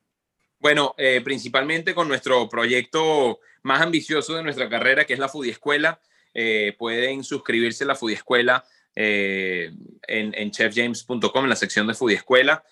[0.60, 5.52] Bueno, eh, principalmente con nuestro proyecto más ambicioso de nuestra carrera, que es la Foodie
[5.52, 6.00] Escuela.
[6.34, 9.70] Eh, pueden suscribirse a la Foodie Escuela eh,
[10.06, 12.64] en, chefjames.com, en la sección de Foodie Escuela.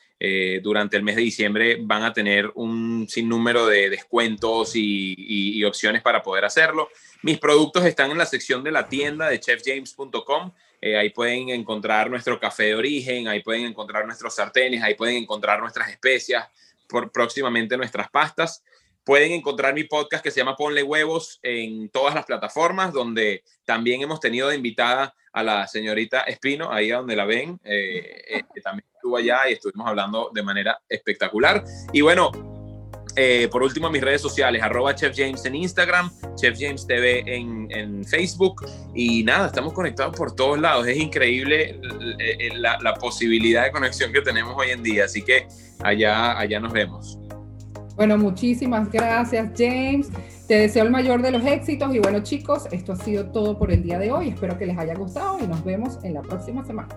[0.62, 6.02] durante el mes de diciembre van a tener un sinnúmero de descuentos y, y, opciones
[6.02, 6.88] para poder hacerlo.
[7.22, 10.52] Mis productos están en la sección de la tienda de chefjames.com.
[10.82, 15.60] ahí pueden encontrar nuestro café de origen, ahí pueden encontrar nuestros sartenes, ahí pueden encontrar
[15.60, 16.48] nuestras especias,
[17.12, 18.64] próximamente nuestras pastas.
[19.04, 24.02] Pueden encontrar mi podcast que se llama Ponle Huevos en todas las plataformas, donde también
[24.02, 28.86] hemos tenido de invitada a la señorita Espino, ahí donde la ven, eh, eh, también
[28.94, 31.62] estuvo allá y estuvimos hablando de manera espectacular.
[31.92, 32.55] Y bueno,
[33.16, 37.68] eh, por último, mis redes sociales, arroba Chef James en Instagram, Chef James TV en,
[37.70, 38.66] en, Facebook.
[38.94, 40.86] Y nada, estamos conectados por todos lados.
[40.86, 41.80] Es increíble
[42.56, 45.06] la, la, posibilidad de conexión que tenemos hoy en día.
[45.06, 45.48] Así que
[45.82, 47.18] allá, allá nos vemos.
[47.96, 50.10] Bueno, muchísimas gracias, James.
[50.46, 53.72] Te deseo el mayor de los éxitos y bueno, chicos, esto ha sido todo por
[53.72, 54.28] el día de hoy.
[54.28, 56.88] Espero que les haya gustado y nos vemos en la próxima semana.